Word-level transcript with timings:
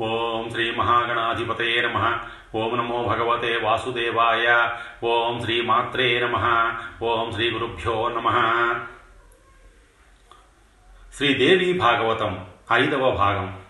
ఓం 0.00 0.50
శ్రీ 0.50 0.74
మహాగణాధిపతే 0.74 1.82
నమ. 1.82 2.18
ఓం 2.54 2.76
నమో 2.76 3.02
భగవతే 3.02 3.56
వాసుదేవాయ. 3.56 4.70
ఓం 5.04 5.40
శ్రీ 5.40 5.60
మాత్రే 5.60 6.20
నమ. 6.20 6.36
ఓం 7.02 7.32
శ్రీ 7.32 7.50
గురుభ్యో 7.50 8.08
నమ. 8.08 8.28
శ్రీదేవి 11.16 11.78
భాగవతం 11.78 12.46
ఐదవ 12.72 13.10
భాగం. 13.10 13.60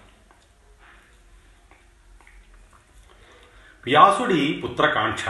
వ్యాసుడి 3.85 4.63
పుత్రకాంక్ష. 4.65 5.25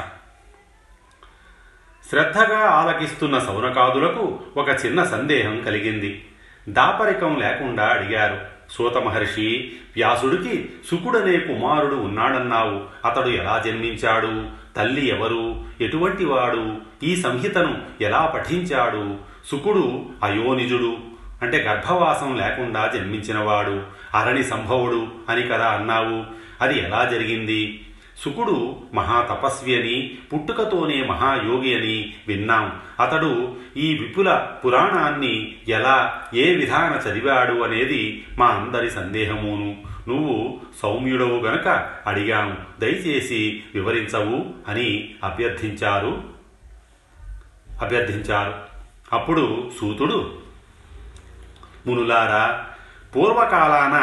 శ్రద్ధగా 2.10 2.58
ఆలకిస్తున్న 2.58 3.38
సౌనకాదులకు 3.38 4.40
ఒక 4.56 4.68
చిన్న 4.68 5.04
సందేహం 5.04 5.60
కలిగింది. 5.60 6.32
దాపరికం 6.68 7.36
లేకుండా 7.36 7.88
అడిగారు. 7.88 8.53
సూత 8.74 8.96
మహర్షి 8.96 9.72
వ్యాసుడికి 9.96 10.68
శుకుడనే 10.90 11.38
కుమారుడు 11.38 11.94
ఉన్నాడన్నావు. 11.94 13.08
అతడు 13.08 13.28
ఎలా 13.28 13.62
జన్మించాడు? 13.66 14.46
తల్లి 14.76 15.06
ఎవరు? 15.06 15.64
ఎటువంటి 15.80 16.24
వాడు? 16.24 16.76
ఈ 17.02 17.16
సంహితను 17.16 17.78
ఎలా 18.00 18.32
పఠించాడు? 18.34 19.16
శుకుడు 19.50 20.06
అయోనిజుడు. 20.24 20.96
అంటే 21.42 21.58
గర్భవాసం 21.58 22.36
లేకుండా 22.36 22.92
జన్మించినవాడు. 22.94 23.82
అరణి 24.14 24.44
సంభవుడు 24.44 25.06
అని 25.28 25.42
కదా 25.42 25.66
అన్నావు. 25.66 26.24
అది 26.60 26.78
ఎలా 26.78 27.08
జరిగింది? 27.12 27.83
శుకుడు 28.22 28.76
మహాతపస్వి 28.94 29.80
అని 29.80 30.18
పుట్టుకతోనే 30.32 31.04
మహాయోగి 31.04 31.74
అని 31.74 32.14
విన్నాం. 32.28 32.80
అతడు 33.00 33.56
ఈ 33.76 33.98
విపుల 33.98 34.48
పురాణాన్ని 34.64 35.54
ఎలా 35.68 36.22
ఏ 36.34 36.54
విధాన 36.54 37.08
చదివాడు 37.08 37.52
అనేది 37.52 38.26
మా 38.38 38.46
అందరి 38.46 38.90
సందేహమును. 38.90 39.76
నువ్వు 40.08 40.60
సౌమ్యుడవు 40.82 41.38
గనక 41.40 41.68
అడిగాము 42.06 42.56
దయచేసి 42.80 43.62
వివరించవు 43.74 44.44
అని 44.68 45.14
అభ్యర్థించారు. 45.24 46.24
అభ్యర్థించారు. 47.82 48.54
అప్పుడు 49.12 49.70
సూతుడు 49.80 50.34
మునులారా 51.86 52.66
పూర్వకాలాన 53.16 53.96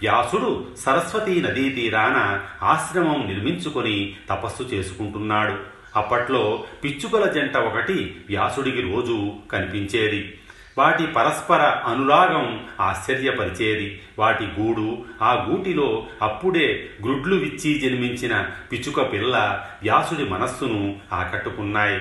వ్యాసుడు 0.00 0.66
సరస్వతీ 0.78 1.42
నదీ 1.42 1.68
తీరాన 1.68 2.40
ఆశ్రమం 2.64 3.26
నిర్మించుకొని 3.26 4.16
తపస్సు 4.30 4.62
చేసుకుంటున్నాడు. 4.62 5.56
అప్పట్లో 5.96 6.64
పిచ్చుకల 6.84 7.30
జంట 7.30 7.56
ఒకటి 7.56 8.16
వ్యాసుడికి 8.28 8.80
రోజు 8.80 9.32
కనిపించేది. 9.52 10.38
వాటి 10.78 11.06
పరస్పర 11.06 11.60
అనురాగం 11.62 12.64
ఆశ్చర్యపరిచేది. 12.80 14.00
వాటి 14.18 14.44
గూడు 14.60 15.04
ఆ 15.22 15.46
గూటిలో 15.50 16.06
అప్పుడే 16.22 16.90
గ్రుడ్లు 17.04 17.36
విచ్చి 17.36 17.78
జన్మించిన 17.78 18.46
పిచ్చుక 18.72 19.12
పిల్ల 19.12 19.64
వ్యాసుడి 19.82 20.24
మనస్సును 20.24 20.96
ఆకట్టుకున్నాయి. 21.12 22.00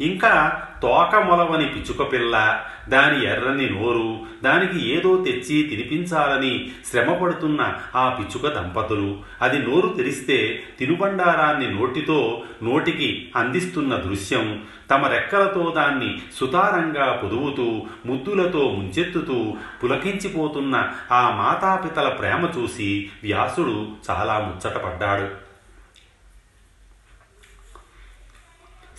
ఇంకా 0.00 0.62
తోక 0.82 1.16
మొలవని 1.16 1.66
పిచ్చుక 1.66 2.12
పిల్ల 2.12 2.60
దాని 2.88 3.24
ఎర్రని 3.24 3.70
నోరు 3.70 4.26
దానికి 4.44 4.90
ఏదో 4.90 5.24
తెచ్చి 5.24 5.62
తినిపించాలని 5.62 6.70
శ్రమపడుతున్న 6.90 7.74
ఆ 7.94 8.08
పిచ్చుక 8.08 8.52
దంపతులు 8.52 9.18
అది 9.42 9.58
నోరు 9.58 9.88
తెరిస్తే 9.88 10.62
తినుబండారాన్ని 10.78 11.74
నోటితో 11.74 12.42
నోటికి 12.62 13.32
అందిస్తున్న 13.36 13.96
దృశ్యం 13.96 14.62
తమ 14.90 15.06
రెక్కలతో 15.06 15.72
దాన్ని 15.76 16.18
సుతారంగా 16.36 17.12
పొదువుతూ 17.12 17.86
ముద్దులతో 18.06 18.68
ముంచెత్తుతూ 18.68 19.56
పులకించిపోతున్న 19.82 20.92
ఆ 21.12 21.30
మాతాపితల 21.30 22.08
ప్రేమ 22.08 22.48
చూసి 22.58 23.10
వ్యాసుడు 23.22 23.92
చాలా 24.10 24.38
ముచ్చటపడ్డాడు. 24.38 25.45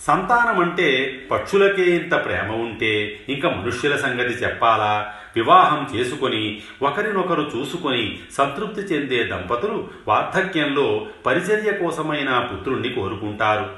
సంతానం 0.06 0.60
అంటే 0.60 1.20
పక్షులకే 1.30 1.82
ఇంత 1.82 2.24
ప్రేమ 2.24 2.52
ఉంటే 2.52 3.20
ఇంకా 3.28 3.50
మనుష్యుల 3.50 3.96
సంగతి 3.96 4.34
చెప్పాలా? 4.34 5.14
వివాహం 5.36 5.88
చేసుకొని 5.94 6.62
ఒకరినొకరు 6.82 7.50
చూసుకొని 7.56 8.18
సంతృప్తి 8.32 8.80
చెందే 8.80 9.24
దంపతులు 9.24 9.90
వార్ధక్యంలో 10.08 11.06
పరిచర్య 11.26 11.72
కోసమైన 11.72 12.48
పుత్రుణ్ణి 12.52 12.88
కోరుకుంటారు. 12.88 13.70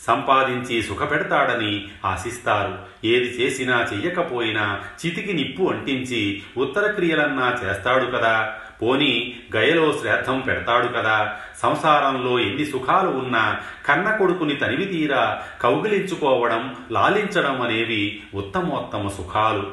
సంపాదించి 0.00 0.82
సుఖపెడతాడని 0.82 1.88
ఆశిస్తారు. 2.04 2.78
ఏది 3.04 3.40
చేసినా 3.40 3.88
చెయ్యకపోయినా 3.92 4.80
చితికి 5.06 5.32
నిప్పు 5.32 5.62
అంటించి 5.62 6.42
ఉత్తర 6.56 6.90
క్రియలన్నా 6.90 7.58
చేస్తాడు 7.64 8.04
కదా. 8.04 8.56
పోని 8.82 9.38
గయలో 9.56 9.98
శ్రాద్ధం 10.00 10.40
పెడతాడు 10.40 10.88
కదా. 10.88 11.36
సంసారంలో 11.62 12.38
ఎన్ని 12.38 12.66
సుఖాలు 12.66 13.08
ఉన్నా 13.08 13.60
కన్న 13.86 14.10
కొడుకుని 14.16 14.54
తనివి 14.56 14.84
తీరా 14.84 15.42
కౌగిలించుకోవడం 15.62 16.76
లాలించడం 16.90 17.62
అనేవి 17.62 18.22
ఉత్తమోత్తమ 18.34 19.08
సుఖాలు. 19.08 19.72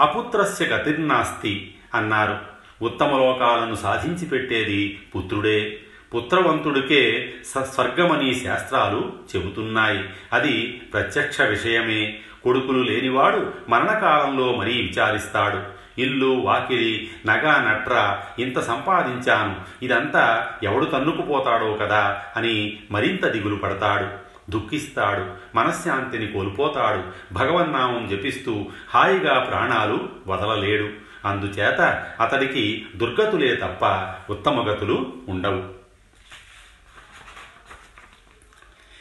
అపుత్రస్య 0.00 0.66
గతిర్నాస్తి 0.66 1.74
అన్నారు. 1.94 2.38
ఉత్తమ 2.82 3.06
లోకాలను 3.06 3.74
సాధించి 3.74 4.26
పెట్టేది 4.26 5.00
పుత్రుడే. 5.16 5.80
పుత్రవంతుడికే 6.14 7.34
స్వర్గమని 7.64 8.34
శాస్త్రాలు 8.34 9.12
చెబుతున్నాయి. 9.36 10.08
అది 10.32 10.82
ప్రత్యక్ష 10.92 11.40
విషయమే. 11.40 12.18
కొడుకులు 12.44 12.82
లేనివాడు 12.82 13.52
మరణకాలంలో 13.68 14.52
మరీ 14.52 14.72
విచారిస్తాడు. 14.72 15.80
ఇల్లు 16.00 16.26
వాకిలి 16.26 17.10
నగా 17.26 17.62
నట్ర 17.62 18.18
ఇంత 18.38 18.60
సంపాదించాను. 18.60 19.84
ఇదంతా 19.84 20.52
ఎవడు 20.62 20.84
తన్నుకుపోతాడో 20.84 21.74
కదా 21.74 22.24
అని 22.36 22.80
మరింత 22.90 23.26
దిగులు 23.26 23.56
పడతాడు. 23.56 24.30
దుఃఖిస్తాడు. 24.50 25.56
మనశ్శాంతిని 25.56 26.26
కోల్పోతాడు. 26.26 27.34
భగవన్నామం 27.34 28.08
జపిస్తూ 28.08 28.66
హాయిగా 28.90 29.38
ప్రాణాలు 29.38 30.08
వదలలేడు. 30.26 30.88
అందుచేత 31.24 32.06
అతడికి 32.20 32.86
దుర్గతులే 32.96 33.56
తప్ప 33.56 34.14
ఉత్తమగతులు 34.32 35.12
ఉండవు. 35.28 35.80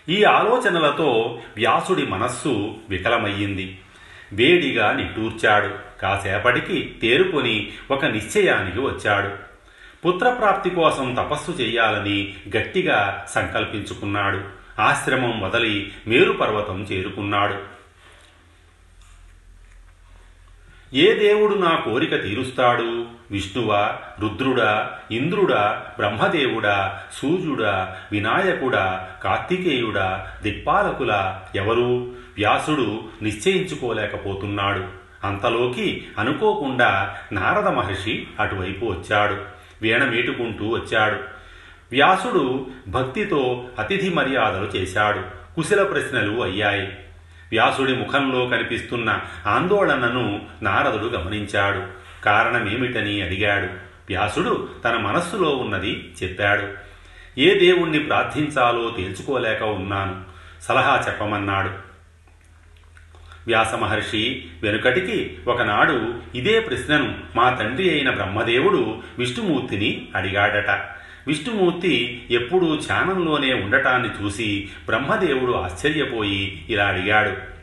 ఈ 0.10 0.24
ఆలోచనలతో 0.24 1.40
వ్యాసుడి 1.56 2.06
మనస్సు 2.06 2.76
వికలమయ్యింది. 2.90 3.80
వేడిగా 4.34 4.92
నిట్టూర్చాడు. 4.92 5.89
కాసేపటికి 6.02 6.96
తేరుకొని 7.02 7.72
ఒక 7.92 8.06
నిశ్చయానికి 8.06 8.80
వచ్చాడు. 8.80 9.50
పుత్రప్రాప్తి 10.08 10.70
కోసం 10.70 11.14
తపస్సు 11.14 11.52
చేయాలని 11.52 12.34
గట్టిగా 12.58 13.26
సంకల్పించుకున్నాడు. 13.30 14.42
ఆశ్రమం 14.80 15.42
వదలి 15.42 15.92
మేరుపర్వతం 16.08 16.84
చేరుకున్నాడు. 16.84 17.80
ఏ 20.94 21.14
దేవుడు 21.14 21.56
నా 21.56 21.76
కోరిక 21.76 22.22
తీరుస్తాడు? 22.22 23.08
విష్ణువా 23.32 23.98
రుద్రుడా 24.20 25.00
ఇంద్రుడా 25.12 25.86
బ్రహ్మదేవుడా 25.98 27.02
సూర్యుడా 27.14 27.98
వినాయకుడా 28.12 29.10
కార్తికేయుడా 29.24 30.32
దిక్పాలకుల 30.44 31.40
ఎవరు? 31.56 32.16
వ్యాసుడు 32.38 33.04
నిశ్చయించుకోలేకపోతున్నాడు. 33.22 35.09
అంతలోకి 35.24 36.08
అనుకోకుండా 36.18 37.18
నారద 37.32 37.68
మహర్షి 37.68 38.28
అటువైపు 38.40 38.86
వచ్చాడు. 38.86 39.38
వీణ 39.82 40.04
మీటుకుంటూ 40.04 40.68
వచ్చాడు. 40.68 41.16
వ్యాసుడు 41.92 42.68
భక్తితో 42.88 43.64
అతిథి 43.80 44.10
మర్యాదలు 44.10 44.66
చేశాడు. 44.66 45.22
కుశల 45.56 45.84
ప్రశ్నలు 45.84 46.44
అయ్యాయి. 46.44 46.88
వ్యాసుడి 47.52 47.96
ముఖంలో 47.96 48.46
కనిపిస్తున్న 48.46 49.20
ఆందోళనను 49.48 50.42
నారదుడు 50.62 51.06
గమనించాడు. 51.06 51.84
కారణమేమిటని 52.26 53.22
అడిగాడు. 53.22 53.66
వ్యాసుడు 54.10 54.70
తన 54.86 54.98
మనస్సులో 54.98 55.50
ఉన్నది 55.50 56.12
చెప్పాడు. 56.24 56.90
ఏ 57.40 57.60
దేవుణ్ణి 57.60 58.00
ప్రార్థించాలో 58.00 58.94
తేల్చుకోలేక 58.98 59.64
ఉన్నాను. 59.64 60.22
సలహా 60.62 61.04
చెప్పమన్నాడు. 61.08 61.89
వ్యాసమహర్షి 63.48 64.46
వెనుకటికి 64.64 65.38
ఒకనాడు 65.48 66.16
ఇదే 66.36 66.60
ప్రశ్నను 66.60 67.18
మా 67.36 67.50
తండ్రి 67.50 67.90
అయిన 67.90 68.10
బ్రహ్మదేవుడు 68.10 68.98
విష్ణుమూర్తిని 69.20 70.08
అడిగాడట. 70.16 70.70
విష్ణుమూర్తి 71.28 72.28
ఎప్పుడూ 72.32 72.76
ధ్యానంలోనే 72.76 73.54
ఉండటాన్ని 73.54 74.10
చూసి 74.24 74.70
బ్రహ్మదేవుడు 74.86 75.52
ఆశ్చర్యపోయి 75.52 76.66
ఇలా 76.70 76.86
అడిగాడు. 76.86 77.60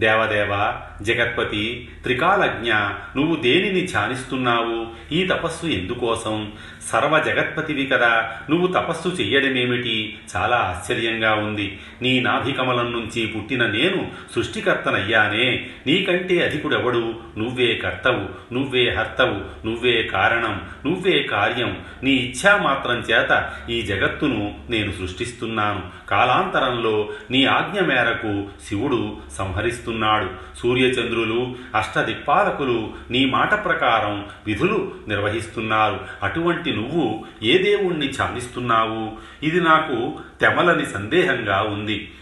దేవదేవ 0.00 0.80
జగత్పతి 1.02 1.88
త్రికాలజ్ఞ 2.02 2.72
నువ్వు 3.16 3.36
దేనిని 3.36 3.86
ధ్యానిస్తున్నావు? 3.86 4.86
ఈ 5.14 5.26
తపస్సు 5.26 5.66
ఎందుకోసం? 5.66 6.52
సర్వ 6.92 7.18
జగత్పతివి 7.18 7.86
కదా. 7.86 8.30
నువ్వు 8.50 8.66
తపస్సు 8.66 9.08
చెయ్యడమేమిటి? 9.08 10.18
చాలా 10.36 10.56
ఆశ్చర్యంగా 10.56 11.34
ఉంది. 11.34 11.78
నీ 12.02 12.20
నాభికమలం 12.20 12.92
నుంచి 12.92 13.26
పుట్టిన 13.26 13.66
నేను 13.66 14.10
సృష్టికర్తనయ్యానే. 14.34 15.66
నీకంటే 15.86 16.44
అధికుడెవడు? 16.44 17.14
నువ్వే 17.38 17.74
కర్తవు 17.74 18.54
నువ్వే 18.54 18.94
హర్తవు 18.94 19.66
నువ్వే 19.66 20.02
కారణం 20.02 20.60
నువ్వే 20.86 21.22
కార్యం. 21.22 21.78
నీ 22.02 22.10
ఇచ్ఛా 22.10 22.56
మాత్రం 22.56 22.96
చేత 22.96 23.52
ఈ 23.70 23.82
జగత్తును 23.82 24.58
నేను 24.70 24.92
సృష్టిస్తున్నాను. 24.92 25.82
కాలాంతరంలో 26.08 27.08
నీ 27.30 27.44
ఆజ్ఞ 27.44 27.80
మేరకు 27.80 28.48
శివుడు 28.68 29.16
సంహరిస్తున్నాడు. 29.32 30.30
సూర్యచంద్రులు 30.58 31.54
అష్టదిక్పాలకులు 31.74 32.94
నీ 33.10 33.24
మాట 33.24 33.64
ప్రకారం 33.64 34.26
విధులు 34.46 34.94
నిర్వహిస్తున్నారు. 35.08 36.00
అటువంటి 36.22 36.69
నువ్వు 36.74 37.26
ఏ 37.42 37.58
దేవుణ్ణి 37.58 38.08
ఛానిస్తున్నావు? 38.08 39.16
ఇది 39.42 39.60
నాకు 39.60 40.18
తెమలని 40.40 40.86
సందేహంగా 40.86 41.62
ఉంది. 41.62 42.14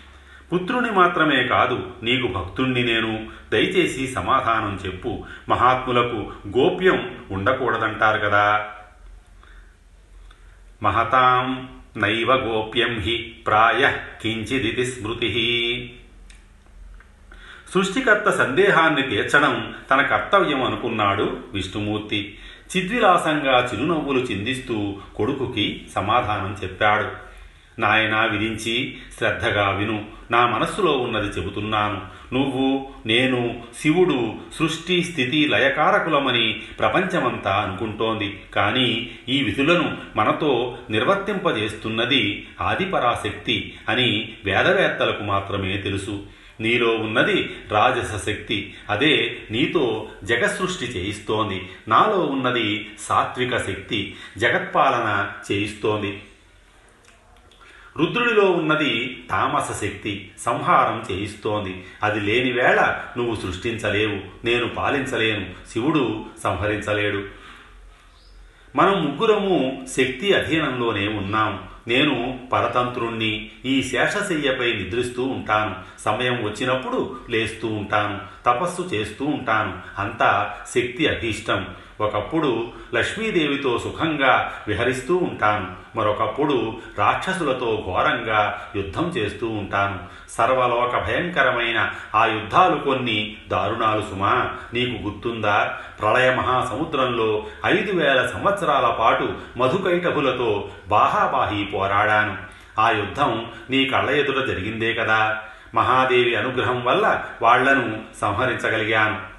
పుత్రుని 0.53 0.91
మాత్రమే 0.91 1.45
కాదు 1.45 1.91
నీకు 2.03 2.27
భక్తుణ్ణి 2.27 2.85
నేను. 2.85 3.27
దయచేసి 3.53 4.09
సమాధానం 4.09 4.81
చెప్పు. 4.87 5.25
మహాత్ములకు 5.49 6.33
గోప్యం 6.59 7.17
ఉండకూడదంటారు 7.31 8.19
కదా. 8.19 8.67
మహతాం 10.83 11.69
నైవ 11.97 12.35
గోప్యం 12.35 13.01
హి 13.01 13.35
ప్రాయ 13.47 13.93
కించిదితి 14.23 14.87
స్మృతి. 14.87 15.94
సృష్టికర్త 17.75 18.31
సందేహాన్ని 18.31 19.03
తీర్చడం 19.03 19.75
తన 19.91 20.03
కర్తవ్యం 20.03 20.62
అనుకున్నాడు 20.62 21.39
విష్ణుమూర్తి. 21.53 22.39
చిద్విలాసంగా 22.76 23.70
చిరునవ్వులు 23.75 24.19
చిందిస్తూ 24.19 24.97
కొడుకుకి 25.17 25.87
సమాధానం 25.94 26.56
చెప్పాడు. 26.62 27.29
నాయనా 27.81 28.25
విరించి 28.25 28.97
శ్రద్ధగా 29.19 29.70
విను. 29.70 30.05
నా 30.31 30.47
మనస్సులో 30.47 30.93
ఉన్నది 30.93 31.26
చెబుతున్నాను. 31.26 32.19
నువ్వు 32.35 32.91
నేను 33.06 33.62
శివుడు 33.81 34.35
సృష్టి 34.55 35.05
స్థితి 35.05 35.49
లయకారకులమని 35.49 36.62
ప్రపంచమంతా 36.79 37.53
అనుకుంటోంది. 37.53 38.41
కానీ 38.55 39.11
ఈ 39.29 39.43
విధులను 39.43 39.97
మనతో 40.17 40.79
నిర్వర్తింపజేస్తున్నది 40.91 42.47
ఆదిపరాశక్తి 42.61 43.75
అని 43.88 44.32
వేదవేత్తలకు 44.44 45.23
మాత్రమే 45.23 45.76
తెలుసు. 45.76 46.23
నీలో 46.60 46.94
ఉన్నది 46.94 47.56
రాజస 47.69 48.26
శక్తి 48.26 48.75
అదే 48.90 49.43
నీతో 49.50 50.08
జగసృష్టి 50.25 50.84
చేయిస్తోంది. 50.84 51.69
నాలో 51.88 52.19
ఉన్నది 52.19 52.90
సాత్విక 52.99 53.56
శక్తి. 53.56 54.16
జగత్పాలన 54.38 55.32
చేయిస్తోంది. 55.52 56.22
రుద్రుడిలో 57.96 58.50
ఉన్నది 58.50 59.25
తామస 59.31 59.81
శక్తి. 59.81 60.31
సంహారం 60.40 61.05
చేయిస్తోంది. 61.12 61.84
అది 62.02 62.20
లేని 62.20 62.52
వేళ 62.52 63.00
నువ్వు 63.16 63.34
సృష్టించలేవు. 63.34 64.46
నేను 64.46 64.69
పాలించలేను. 64.69 65.46
శివుడు 65.72 66.25
సంహరించలేడు. 66.44 67.25
మనం 68.76 69.05
ముగ్గురము 69.05 69.87
శక్తి 69.96 70.32
అధీనంలోనే 70.32 71.08
ఉన్నాం. 71.08 71.69
నేను 71.88 72.38
పరతంత్రుణ్ణి 72.52 73.50
ఈ 73.64 73.82
శేషశయ్యపై 73.82 74.73
నిద్రిస్తూ 74.73 75.23
ఉంటాను. 75.23 75.75
సమయం 75.99 76.44
వచ్చినప్పుడు 76.44 77.17
లేస్తూ 77.31 77.69
ఉంటాను. 77.69 78.19
తపస్సు 78.46 78.82
చేస్తూ 78.82 79.25
ఉంటాను. 79.25 79.79
అంతా 79.99 80.55
శక్తి 80.75 81.08
అధీష్టం 81.08 81.67
ఒకప్పుడు 82.00 82.67
లక్ష్మీదేవితో 82.95 83.79
సుఖంగా 83.79 84.53
విహరిస్తూ 84.69 85.17
ఉంటాను. 85.17 85.99
మరొకప్పుడు 85.99 86.77
రాక్షసులతో 86.99 87.85
ఘోరంగా 87.87 88.62
యుద్ధం 88.77 89.09
చేస్తూ 89.09 89.49
ఉంటాను. 89.49 89.99
సర్వలోక 90.31 90.99
భయంకరమైన 90.99 91.91
ఆ 92.15 92.27
యుద్ధాలు 92.27 92.77
కొన్ని. 92.77 93.37
దారుణాలు 93.49 94.00
సుమా 94.00 94.50
నీకు 94.75 95.03
గుర్తుందా? 95.03 95.77
ప్రళయ 96.00 96.35
మహాసముద్రంలో 96.35 97.47
ఐదు 97.67 97.93
వేల 97.93 98.27
సంవత్సరాల 98.27 98.97
పాటు 98.99 99.33
మధుకైటభులతో 99.56 100.69
బాహాబాహి 100.89 101.65
పోరాడాను. 101.65 102.37
ఆ 102.81 102.91
యుద్ధం 102.91 103.47
నీ 103.71 103.85
కళ్ళ 103.85 104.11
ఎదుట 104.11 104.47
జరిగిందే 104.47 104.94
కదా. 104.94 105.39
మహాదేవి 105.75 106.35
అనుగ్రహం 106.35 106.85
వల్ల 106.85 107.25
వాళ్ళను 107.43 108.01
సంహరించగలిగాను. 108.21 109.38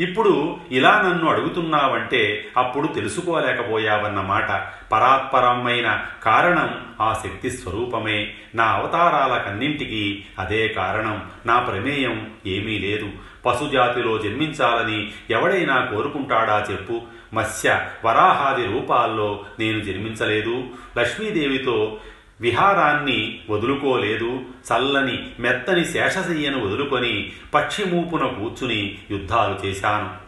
ఇప్పుడు 0.00 0.56
ఇలా 0.70 1.02
నన్ను 1.04 1.28
అడుగుతున్నావంటే 1.28 2.46
అప్పుడు 2.56 2.86
తెలుసుకోలేకపోయావన్నమాట 2.86 4.50
పరాత్పరమైన 4.92 6.04
కారణం 6.22 6.86
ఆ 7.00 7.20
శక్తి 7.24 7.50
స్వరూపమే. 7.50 8.34
నా 8.54 8.64
అవతారాలకన్నింటికీ 8.64 10.24
అదే 10.38 10.68
కారణం. 10.68 11.22
నా 11.46 11.58
ప్రమేయం 11.58 12.30
ఏమీ 12.46 12.78
లేదు. 12.78 13.08
పశుజాతిలో 13.46 14.18
జన్మించాలని 14.18 15.12
ఎవడైనా 15.30 15.84
కోరుకుంటాడా 15.84 16.66
చెప్పు. 16.70 17.02
మత్స్య 17.34 17.86
వరాహాది 18.04 18.66
రూపాల్లో 18.66 19.44
నేను 19.58 19.80
జన్మించలేదు. 19.80 20.64
లక్ష్మీదేవితో 20.98 21.98
విహారాన్ని 22.40 23.40
వదులుకోలేదు 23.50 24.40
చల్లని 24.40 25.30
మెత్తని 25.40 25.84
శేషశయ్యను 25.84 26.66
వదులుకొని 26.66 27.32
పక్షిమూపున 27.54 28.26
కూర్చుని 28.26 28.98
యుద్ధాలు 29.10 29.66
చేశాను. 29.66 30.26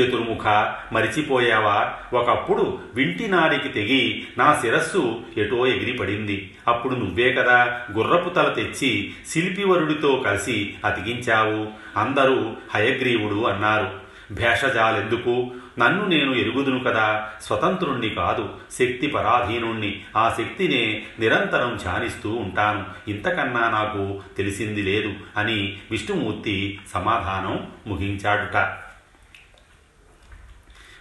చతుర్ముఖ 0.00 0.46
మరిచిపోయావా? 0.92 1.94
ఒకప్పుడు 2.12 2.78
వింటి 2.94 3.18
వింటినారికి 3.18 3.68
తెగి 3.68 4.26
నా 4.38 4.58
శిరస్సు 4.62 5.20
ఎటో 5.36 5.66
ఎగిరిపడింది. 5.66 6.54
అప్పుడు 6.68 6.94
నువ్వే 6.94 7.32
కదా 7.32 7.80
గుర్రపు 7.92 8.28
తల 8.28 8.52
తెచ్చి 8.52 9.14
శిల్పివరుడితో 9.28 10.22
కలిసి 10.24 10.74
అతికించావు. 10.84 11.68
అందరూ 11.98 12.56
హయగ్రీవుడు 12.74 13.44
అన్నారు. 13.44 14.03
భేషజాలెందుకు? 14.32 15.50
నన్ను 15.78 16.06
నేను 16.06 16.34
ఎరుగుదును 16.34 16.78
కదా? 16.78 17.28
స్వతంత్రుణ్ణి 17.42 18.08
కాదు 18.08 18.48
శక్తి 18.70 19.06
పరాధీనుణ్ణి 19.06 20.02
ఆ 20.16 20.34
శక్తినే 20.38 21.06
నిరంతరం 21.20 21.78
ధ్యానిస్తూ 21.82 22.30
ఉంటాను. 22.30 23.10
ఇంతకన్నా 23.10 23.70
నాకు 23.70 24.22
తెలిసింది 24.36 24.82
లేదు 24.82 25.12
అని 25.36 25.78
విష్ణుమూర్తి 25.90 26.80
సమాధానం 26.94 27.66
ముగించాడుట. 27.86 28.78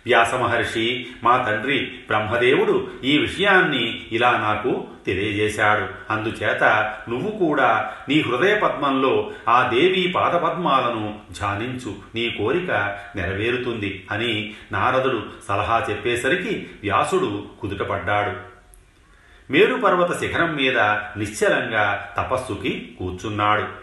వ్యాసమహర్షి 0.05 1.07
మా 1.23 1.37
తండ్రి 1.37 1.79
బ్రహ్మదేవుడు 2.07 2.91
ఈ 3.03 3.17
విషయాన్ని 3.17 4.05
ఇలా 4.11 4.31
నాకు 4.31 4.87
తెలియజేశాడు. 5.05 6.13
అందుచేత 6.13 6.63
నువ్వు 7.09 7.31
కూడా 7.31 7.91
నీ 8.09 8.21
హృదయ 8.21 8.55
పద్మంలో 8.55 9.31
ఆ 9.49 9.71
దేవి 9.73 10.11
పాదపద్మాలను 10.15 11.19
ధ్యానించు. 11.39 11.95
నీ 12.15 12.29
కోరిక 12.29 12.71
నెరవేరుతుంది 13.15 14.07
అని 14.11 14.53
నారదుడు 14.71 15.23
సలహా 15.47 15.85
చెప్పేసరికి 15.89 16.67
వ్యాసుడు 16.83 17.45
కుదుటపడ్డాడు. 17.61 18.53
మేరుపర్వత 19.51 20.19
శిఖరం 20.19 20.55
మీద 20.55 20.79
నిశ్చలంగా 21.17 22.13
తపస్సుకి 22.17 22.95
కూర్చున్నాడు. 22.99 23.82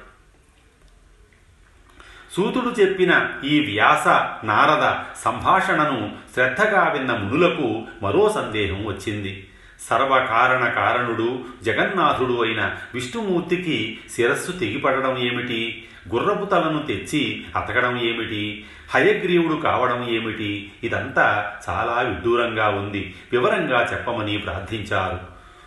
సూతుడు 2.36 2.80
చెప్పిన 2.80 3.28
ఈ 3.44 3.60
వ్యాస 3.60 4.08
నారద 4.46 4.94
సంభాషణను 5.24 6.12
శ్రద్ధగా 6.34 6.88
విన్న 6.92 7.12
మునులకు 7.12 7.82
మరో 8.02 8.32
సందేహం 8.34 8.86
వచ్చింది. 8.86 9.48
సర్వకారణ 9.80 10.68
కారణుడు 10.68 11.44
జగన్నాథుడు 11.62 12.42
అయిన 12.42 12.74
విష్ణుమూర్తికి 12.94 13.98
శిరస్సు 14.10 14.52
తెగిపడడం 14.52 15.18
ఏమిటి? 15.18 15.88
గుర్రపు 16.14 16.44
తలను 16.44 16.82
తెచ్చి 16.82 17.44
అతకడం 17.56 18.00
ఏమిటి? 18.00 18.64
హయగ్రీవుడు 18.94 19.54
కావడం 19.54 20.08
ఏమిటి? 20.08 20.72
ఇదంతా 20.84 21.56
చాలా 21.68 22.02
విడ్డూరంగా 22.02 22.68
ఉంది. 22.68 23.14
వివరంగా 23.32 23.88
చెప్పమని 23.92 24.38
ప్రార్థించారు. 24.38 25.18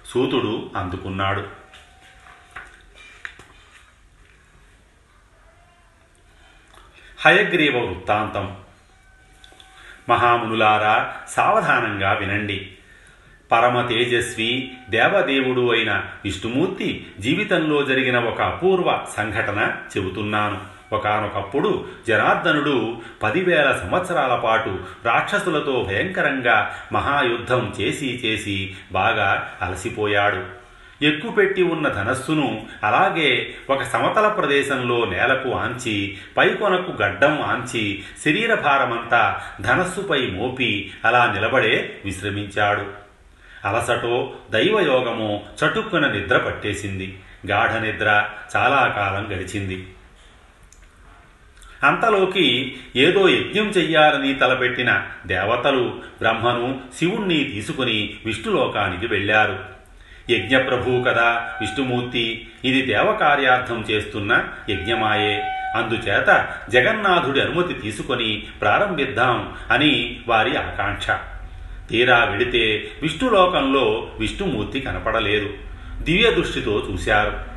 సూతుడు 0.05 0.71
అందుకున్నాడు. 0.75 1.62
హయగ్రీవ 7.25 7.77
వృత్తాంతం. 7.77 8.55
మహామునులారా 10.09 11.13
సావధానంగా 11.29 12.13
వినండి. 12.13 12.67
పరమ 13.51 13.81
తేజస్వి 13.81 14.77
దేవదేవుడు 14.89 15.71
అయిన 15.71 16.03
విష్ణుమూర్తి 16.25 17.07
జీవితంలో 17.19 17.83
జరిగిన 17.83 18.19
ఒక 18.19 18.41
అపూర్వ 18.41 19.05
సంఘటన 19.17 19.75
చెబుతున్నాను. 19.97 20.59
ఒకనొకప్పుడు 20.93 21.85
జనార్దనుడు 22.07 23.01
పదివేల 23.23 23.79
సంవత్సరాల 23.83 24.35
పాటు 24.35 24.79
రాక్షసులతో 25.05 25.85
భయంకరంగా 25.87 26.75
మహాయుద్ధం 26.93 27.73
చేసి 27.81 28.21
చేసి 28.25 28.75
బాగా 28.91 29.57
అలసిపోయాడు. 29.61 30.62
ఎక్కుపెట్టి 31.03 31.63
ఉన్న 31.63 31.87
ధనస్సును 31.87 32.65
అలాగే 32.83 33.53
ఒక 33.69 33.83
సమతల 33.83 34.27
ప్రదేశంలో 34.27 35.05
నేలకు 35.05 35.51
ఆంచి 35.51 36.17
పైకొనకు 36.37 37.01
గడ్డం 37.01 37.41
ఆంచి 37.41 38.03
శరీర 38.25 38.55
భారమంతా 38.55 39.41
ధనస్సుపై 39.61 40.27
మోపి 40.27 40.91
అలా 41.05 41.33
నిలబడే 41.35 41.97
విశ్రమించాడు. 42.05 42.85
అలసటో 43.67 44.33
దైవయోగమో 44.51 45.41
చటుక్కున 45.65 46.11
నిద్ర 46.11 46.37
పట్టేసింది. 46.37 47.19
గాఢ 47.47 47.81
నిద్ర 47.81 48.29
చాలా 48.55 48.93
కాలం 48.95 49.37
గడిచింది. 49.37 49.87
అంతలోకి 51.83 52.77
ఏదో 52.95 53.29
యజ్ఞం 53.29 53.67
చెయ్యాలని 53.67 54.33
తలపెట్టిన 54.33 55.05
దేవతలు 55.27 56.01
బ్రహ్మను 56.19 56.81
శివుణ్ణి 56.99 57.43
తీసుకుని 57.43 58.13
విష్ణులోకానికి 58.25 59.07
వెళ్ళారు. 59.07 59.82
యజ్ఞప్రభువు 60.29 61.03
కదా 61.03 61.51
విష్ణుమూర్తి. 61.61 62.47
ఇది 62.65 62.81
దేవకార్యార్థం 62.81 63.85
చేస్తున్న 63.91 64.43
యజ్ఞమాయే. 64.69 65.43
అందుచేత 65.75 66.47
జగన్నాథుడి 66.69 67.41
అనుమతి 67.41 67.73
తీసుకొని 67.73 68.43
ప్రారంభిద్దాం 68.61 69.53
అని 69.71 70.21
వారి 70.27 70.57
ఆకాంక్ష. 70.57 71.07
తీరా 71.89 72.23
విడితే 72.23 72.91
విష్ణులోకంలో 73.01 74.11
విష్ణుమూర్తి 74.19 74.79
కనపడలేదు. 74.79 75.53
దివ్య 76.01 76.31
దృష్టితో 76.31 76.87
చూశారు. 76.91 77.53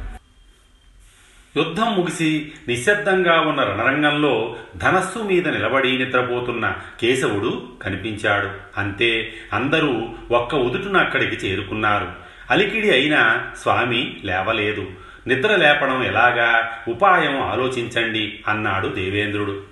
యుద్ధం 1.57 1.97
ముగిసి 1.97 2.53
నిశ్శబ్దంగా 2.69 3.41
ఉన్న 3.41 3.63
రణరంగంలో 3.63 4.57
ధనస్సు 4.77 5.19
మీద 5.19 5.49
నిలబడి 5.49 5.99
నిద్రపోతున్న 5.99 6.75
కేశవుడు 7.01 7.69
కనిపించాడు. 7.83 8.51
అంతే 8.77 9.33
అందరూ 9.53 10.09
ఒక్క 10.31 10.55
ఉదుటున 10.55 10.97
అక్కడికి 10.97 11.37
చేరుకున్నారు. 11.37 12.26
అలికిడి 12.51 12.91
అయినా 12.91 13.51
స్వామి 13.63 14.17
లేవలేదు. 14.25 14.89
నిద్ర 15.27 15.57
లేపడం 15.57 16.03
ఎలాగా? 16.03 16.79
ఉపాయం 16.89 17.43
ఆలోచించండి 17.43 18.41
అన్నాడు 18.49 18.89
దేవేంద్రుడు. 18.89 19.63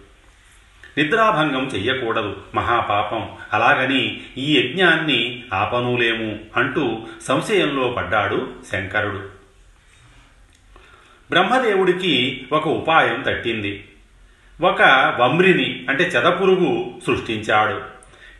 నిద్రాభంగం 0.98 1.70
చెయ్యకూడదు 1.74 2.36
మహాపాపం. 2.54 3.28
అలాగని 3.52 4.20
ఈ 4.38 4.58
యజ్ఞాన్ని 4.58 5.44
ఆపనూలేము 5.54 6.38
అంటూ 6.56 6.98
సంశయంలో 7.22 7.88
పడ్డాడు 7.88 8.52
శంకరుడు. 8.72 9.28
బ్రహ్మదేవుడికి 11.30 12.46
ఒక 12.52 12.68
ఉపాయం 12.68 13.24
తట్టింది. 13.26 13.84
ఒక 14.60 14.82
వమ్రిని 15.20 15.86
అంటే 15.88 16.04
చెదపురుగు 16.04 17.00
సృష్టించాడు. 17.06 17.80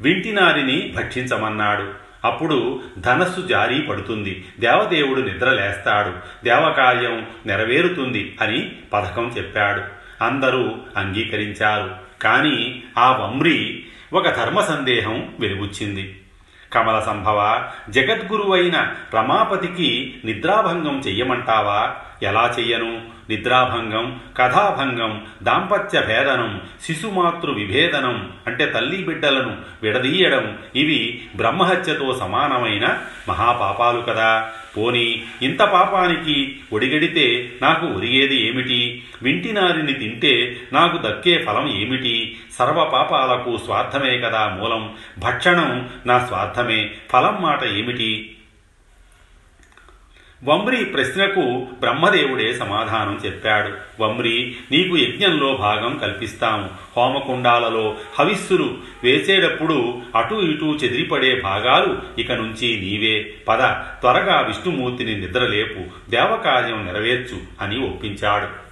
వింటినారిని 0.01 0.95
భక్షించమన్నాడు. 0.97 2.04
అప్పుడు 2.25 2.83
ధనస్సు 2.99 3.41
జారీ 3.41 3.83
పడుతుంది. 3.83 4.45
దేవదేవుడు 4.61 5.21
నిద్ర 5.21 5.51
లేస్తాడు. 5.51 6.13
దేవకార్యం 6.45 7.27
నెరవేరుతుంది 7.47 8.37
అని 8.41 8.73
పథకం 8.93 9.35
చెప్పాడు. 9.39 9.83
అందరూ 10.25 10.77
అంగీకరించారు. 10.97 11.91
కానీ 12.23 12.83
ఆ 12.99 13.17
వమ్రి 13.17 13.85
ఒక 14.13 14.29
ధర్మ 14.29 14.61
సందేహం 14.61 15.35
వెలుగుచ్చింది. 15.41 16.21
కమల 16.73 17.01
సంభవ 17.01 17.69
జగద్గురువైన 17.91 18.95
రమాపతికి 19.15 20.15
నిద్రాభంగం 20.25 21.03
చెయ్యమంటావా? 21.07 21.95
ఎలా 22.23 22.55
చెయ్యను? 22.59 23.14
నిద్రాభంగం 23.31 24.21
కథాభంగం 24.37 25.25
దాంపత్య 25.43 26.01
భేదనం 26.01 26.61
శిశుమాతృ 26.85 27.53
విభేదనం 27.53 28.33
అంటే 28.47 28.67
తల్లి 28.67 29.05
బిడ్డలను 29.05 29.57
విడదీయడం 29.83 30.59
ఇవి 30.77 31.23
బ్రహ్మహత్యతో 31.37 32.17
సమానమైన 32.21 32.99
మహాపాపాలు 33.29 34.01
కదా. 34.01 34.49
పోని 34.77 35.23
ఇంత 35.43 35.63
పాపానికి 35.63 36.61
ఒడిగడితే 36.73 37.53
నాకు 37.63 37.87
ఒరిగేది 37.87 38.49
ఏమిటి? 38.49 39.05
వింటినారిని 39.23 39.93
తింటే 39.93 40.57
నాకు 40.73 40.97
దక్కే 40.97 41.39
ఫలం 41.39 41.77
ఏమిటి? 41.77 42.37
సర్వ 42.59 42.85
పాపాలకు 42.85 43.57
స్వార్థమే 43.65 44.19
కదా 44.19 44.49
మూలం. 44.49 44.95
భక్షణం 45.19 45.89
నా 46.07 46.19
స్వార్థమే. 46.19 46.91
ఫలం 47.13 47.39
మాట 47.43 47.65
ఏమిటి? 47.65 48.34
వమ్రి 50.45 50.85
ప్రశ్నకు 50.85 51.67
బ్రహ్మదేవుడే 51.81 52.53
సమాధానం 52.53 53.21
చెప్పాడు. 53.27 54.03
వమ్రి 54.03 54.57
నీకు 54.71 54.97
యజ్ఞంలో 54.97 55.55
భాగం 55.55 55.99
కల్పిస్తాము. 55.99 56.71
హోమకుండాలలో 56.97 57.97
హవిస్సులు 58.19 58.79
వేసేటప్పుడు 59.05 60.03
అటు 60.17 60.35
ఇటు 60.35 60.65
చెదిరిపడే 60.65 61.41
భాగాలు 61.41 62.21
ఇక 62.21 62.33
నుంచి 62.33 62.81
నీవే. 62.81 63.35
పద 63.49 63.63
త్వరగా 64.01 64.41
విష్ణుమూర్తిని 64.41 65.21
నిద్రలేపు 65.21 66.11
దేవకార్యం 66.11 66.87
నెరవేర్చు 66.87 67.39
అని 67.61 67.87
ఒప్పించాడు. 67.87 68.65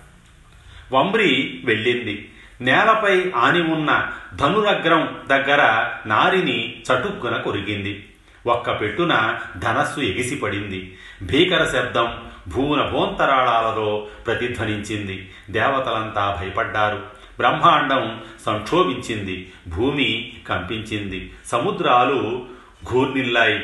వమ్రి 0.94 1.60
వెళ్ళింది. 1.64 2.28
నేలపై 2.60 3.30
ఆని 3.36 3.62
ఉన్న 3.62 4.12
ధనురగ్రం 4.34 5.16
దగ్గర 5.28 5.88
నారిని 6.06 6.74
చటుక్కున 6.78 7.36
కొరిగింది. 7.36 8.04
ఒక్క 8.46 8.80
పెట్టున 8.80 9.38
ధనస్సు 9.58 10.00
ఎగిసిపడింది. 10.00 10.98
భీకర 11.22 11.64
శబ్దం 11.64 12.18
భూన 12.48 12.82
భోంతరాళాలలో 12.82 14.06
ప్రతిధ్వనించింది. 14.26 15.30
దేవతలంతా 15.50 16.38
భయపడ్డారు. 16.40 16.96
బ్రహ్మాండం 17.38 18.22
సంక్షోభించింది. 18.46 19.52
భూమి 19.68 20.32
కంపించింది. 20.48 21.32
సముద్రాలు 21.46 22.46
ఘూర్నిల్లాయి 22.92 23.58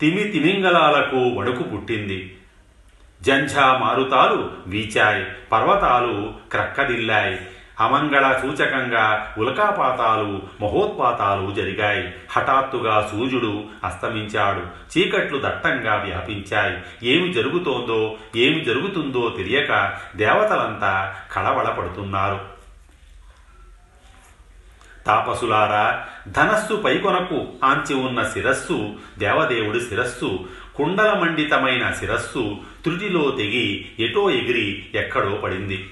తిమి 0.00 0.24
తిమింగళాలకు 0.24 1.16
వణుకు 1.16 1.62
పుట్టింది. 1.62 2.36
జంఝా 3.22 3.78
మారుతాలు 3.78 4.50
వీచాయి. 4.66 5.26
పర్వతాలు 5.52 6.34
క్రక్కదిల్లాయి. 6.50 7.38
అమంగళ 7.80 8.38
సూచకంగా 8.42 9.34
ఉల్కాపాతాలు 9.38 10.42
మహోత్పాతాలు 10.64 11.54
జరిగాయి. 11.54 12.14
హఠాత్తుగా 12.30 13.08
సూర్యుడు 13.12 13.64
అస్తమించాడు. 13.84 14.60
చీకట్లు 14.98 15.40
దట్టంగా 15.44 15.94
వ్యాపించాయి. 15.96 17.08
ఏమి 17.10 17.32
జరుగుతోందో 17.32 18.16
ఏమి 18.36 18.64
జరుగుతుందో 18.64 19.34
తెలియక 19.36 19.98
దేవతలంతా 20.16 21.14
కళవళపడుతున్నారు. 21.32 22.56
తాపసులారా 25.06 26.04
ధనస్సు 26.28 26.74
పైకొనకు 26.76 27.46
ఆంచి 27.64 27.94
ఉన్న 27.94 28.22
శిరస్సు 28.22 28.92
దేవదేవుడి 29.18 29.80
శిరస్సు 29.80 30.40
కుండలమండితమైన 30.74 31.90
శిరస్సు 31.90 32.56
త్రుటిలో 32.84 33.30
తెగి 33.30 33.86
ఎటో 33.98 34.30
ఎగిరి 34.30 34.86
ఎక్కడో 34.94 35.30
పడింది. 35.30 35.90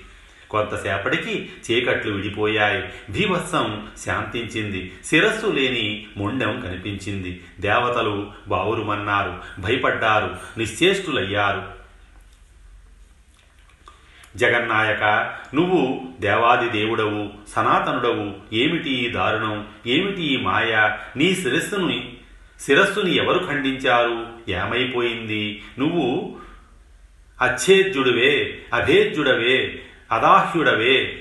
కొంతసేపటికి 0.51 1.49
చీకట్లు 1.71 2.13
విడిపోయాయి. 2.13 2.85
భీభత్సం 3.11 3.89
శాంతించింది. 4.07 4.93
శిరస్సు 5.05 5.47
లేని 5.47 6.07
మొండెం 6.17 6.61
కనిపించింది. 6.61 7.45
దేవతలు 7.61 8.31
బావురుమన్నారు. 8.49 9.39
భయపడ్డారు. 9.61 10.37
నిశ్చేష్టులయ్యారు. 10.59 11.85
జగన్నాయక 14.37 15.35
నువ్వు 15.55 16.03
దేవాది 16.21 16.69
దేవుడవు 16.69 17.31
సనాతనుడవు. 17.49 18.35
ఏమిటి 18.53 18.91
ఈ 18.91 19.11
దారుణం? 19.11 19.67
ఏమిటి 19.87 20.23
ఈ 20.23 20.37
మాయ? 20.37 20.97
నీ 21.17 21.35
శిరస్సుని 21.35 22.17
శిరస్సుని 22.61 23.17
ఎవరు 23.17 23.47
ఖండించారు? 23.47 24.27
ఏమైపోయింది? 24.49 25.63
నువ్వు 25.79 26.37
అచ్ఛేద్యుడివే 27.43 28.59
అభేద్యుడవే. 28.75 29.83
అదాహ్యుడవే 30.13 31.21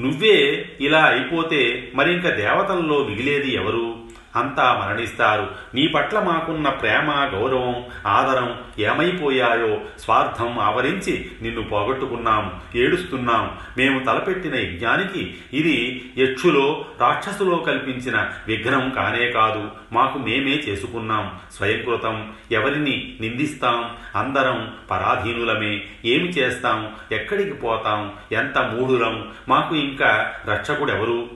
నువ్వే 0.00 0.68
ఇలా 0.80 1.04
అయిపోతే 1.04 1.92
మరింక 1.94 2.28
దేవతల్లో 2.28 3.04
మిగిలేది 3.04 3.50
ఎవరు? 3.50 4.05
అంతా 4.36 4.86
మరణిస్తారు. 4.86 5.50
నీ 5.74 5.86
పట్ల 5.86 6.20
మాకున్న 6.20 6.68
ప్రేమ 6.68 7.10
గౌరవం 7.10 7.84
ఆదరం 8.06 8.58
ఏమైపోయాయో 8.78 9.80
స్వార్థం 9.98 10.58
ఆవరించి 10.58 11.30
నిన్ను 11.42 11.62
పోగొట్టుకున్నాం 11.62 12.60
ఏడుస్తున్నాం. 12.74 13.50
మేము 13.78 14.04
తలపెట్టిన 14.04 14.54
యజ్ఞానికి 14.54 15.34
ఇది 15.52 16.04
యక్షులో 16.18 16.84
రాక్షసులో 17.00 17.56
కల్పించిన 17.56 18.28
విఘ్నం 18.46 18.90
కానే 18.90 19.30
కాదు. 19.30 19.68
మాకు 19.92 20.18
మేమే 20.18 20.50
చేసుకున్నాం. 20.50 21.30
స్వయంకృతం 21.56 22.32
ఎవరిని 22.52 23.16
నిందిస్తాం? 23.20 23.90
అందరం 24.16 24.74
పరాధీనులమే. 24.90 25.82
ఏమి 26.04 26.28
చేస్తాం? 26.28 26.92
ఎక్కడికి 27.12 27.52
పోతాం? 27.52 28.12
ఎంత 28.32 28.58
మూఢులం. 28.58 29.28
మాకు 29.48 29.74
ఇంకా 29.74 30.32
రక్షకుడెవరు? 30.48 31.35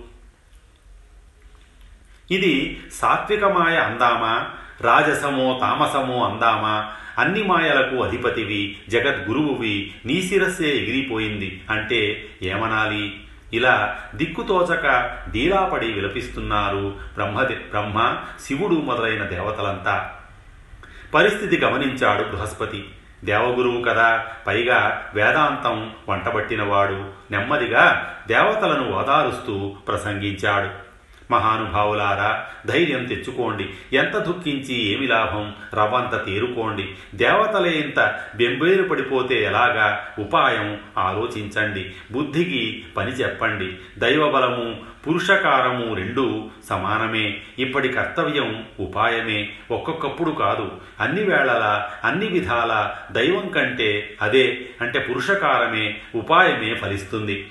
ఇది 2.30 2.80
సాత్విక 2.92 3.44
మాయ 3.44 3.76
అందామా? 3.76 4.50
రాజసమో 4.80 5.58
తామసమో 5.60 6.24
అందామా? 6.24 6.92
అన్ని 7.18 7.42
మాయలకు 7.42 8.02
అధిపతివి 8.02 8.78
జగద్గురువువి 8.88 9.94
నీ 10.06 10.22
శిరస్సే 10.22 10.68
ఎగిరిపోయింది 10.68 11.64
అంటే 11.70 12.28
ఏమనాలి? 12.42 13.20
ఇలా 13.52 13.98
దిక్కుతోచక 14.14 15.16
డీలాపడి 15.30 15.92
విలపిస్తున్నారు 15.92 16.94
బ్రహ్మది 17.14 17.54
బ్రహ్మ 17.54 18.16
శివుడు 18.46 18.74
మొదలైన 18.74 19.22
దేవతలంతా. 19.22 20.10
పరిస్థితి 21.14 21.56
గమనించాడు 21.56 22.22
బృహస్పతి. 22.22 22.84
దేవగురువు 23.24 23.82
కదా 23.82 24.26
పైగా 24.46 25.10
వేదాంతం 25.14 25.90
వంటబట్టినవాడు. 26.08 27.10
నెమ్మదిగా 27.30 28.14
దేవతలను 28.28 28.92
ఓదారుస్తూ 28.92 29.74
ప్రసంగించాడు. 29.88 30.89
మహానుభావులారా 31.30 32.46
ధైర్యం 32.66 33.04
తెచ్చుకోండి. 33.04 33.96
ఎంత 33.96 34.18
దుఃఖించి 34.18 34.94
ఏమి 34.94 35.06
లాభం? 35.06 35.54
రవ్వంత 35.74 36.26
తేరుకోండి. 36.26 36.88
దేవతలే 37.14 37.70
ఇంత 37.70 38.18
బెంబేరు 38.36 38.82
పడిపోతే 38.82 39.44
ఎలాగా? 39.44 40.06
ఉపాయం 40.18 40.78
ఆలోచించండి. 40.98 41.92
బుద్ధికి 42.12 42.84
పని 42.96 43.10
చెప్పండి. 43.10 43.76
దైవబలము 43.98 44.76
పురుషకారము 45.06 45.94
రెండూ 45.94 46.48
సమానమే. 46.68 47.40
ఇప్పటి 47.58 47.88
కర్తవ్యం 47.88 48.64
ఉపాయమే. 48.80 49.48
ఒక్కొక్కప్పుడు 49.70 50.30
కాదు. 50.30 50.72
అన్ని 51.00 51.22
వేళలా 51.22 51.90
అన్ని 52.04 52.26
విధాల 52.26 52.94
దైవం 53.12 53.48
కంటే 53.48 54.16
అదే 54.22 54.60
అంటే 54.80 54.98
పురుషకారమే 54.98 55.96
ఉపాయమే 56.14 56.74
ఫలిస్తుంది. 56.74 57.46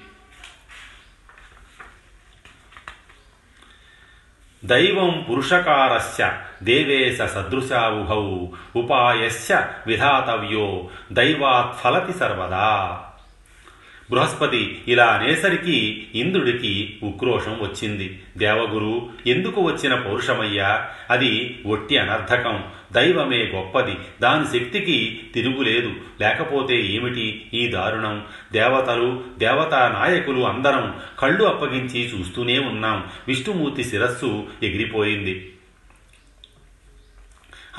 దైవం 4.65 5.25
పురుషకారస్య 5.29 6.31
దేవేశ 6.63 7.21
సదృశావుభౌ 7.21 8.45
ఉపాయస్య 8.75 9.67
విధాతవ్యో 9.87 10.89
దైవాత్ 11.11 11.81
ఫలతి 11.81 12.19
సర్వదా. 12.19 12.99
బృహస్పతి 14.11 14.81
ఇలా 14.87 15.05
అనేసరికి 15.05 16.07
ఇంద్రుడికి 16.15 16.97
ఉక్రోషం 17.03 17.59
వచ్చింది. 17.61 18.23
దేవగురు 18.37 19.09
ఎందుకు 19.27 19.61
వచ్చిన 19.61 19.95
పౌరుషమయ్యా? 19.95 20.87
అది 21.09 21.59
ఒట్టి 21.65 21.97
అనర్థకం 21.97 22.63
దైవమే 22.91 23.43
గొప్పది. 23.43 23.95
దాని 24.21 24.59
శక్తికి 24.59 25.21
తిరుగులేదు. 25.33 25.93
లేకపోతే 26.21 26.81
ఏమిటి 26.81 27.49
ఈ 27.53 27.67
దారుణం? 27.67 28.25
దేవతలు 28.53 29.23
దేవతా 29.37 29.87
నాయకులు 29.87 30.41
అందరం 30.41 30.99
కళ్ళు 31.19 31.43
అప్పగించి 31.43 32.19
చూస్తూనే 32.19 32.59
ఉన్నాం. 32.59 33.07
విష్ణుమూర్తి 33.27 33.83
శిరస్సు 33.83 34.47
ఎగిరిపోయింది. 34.63 35.53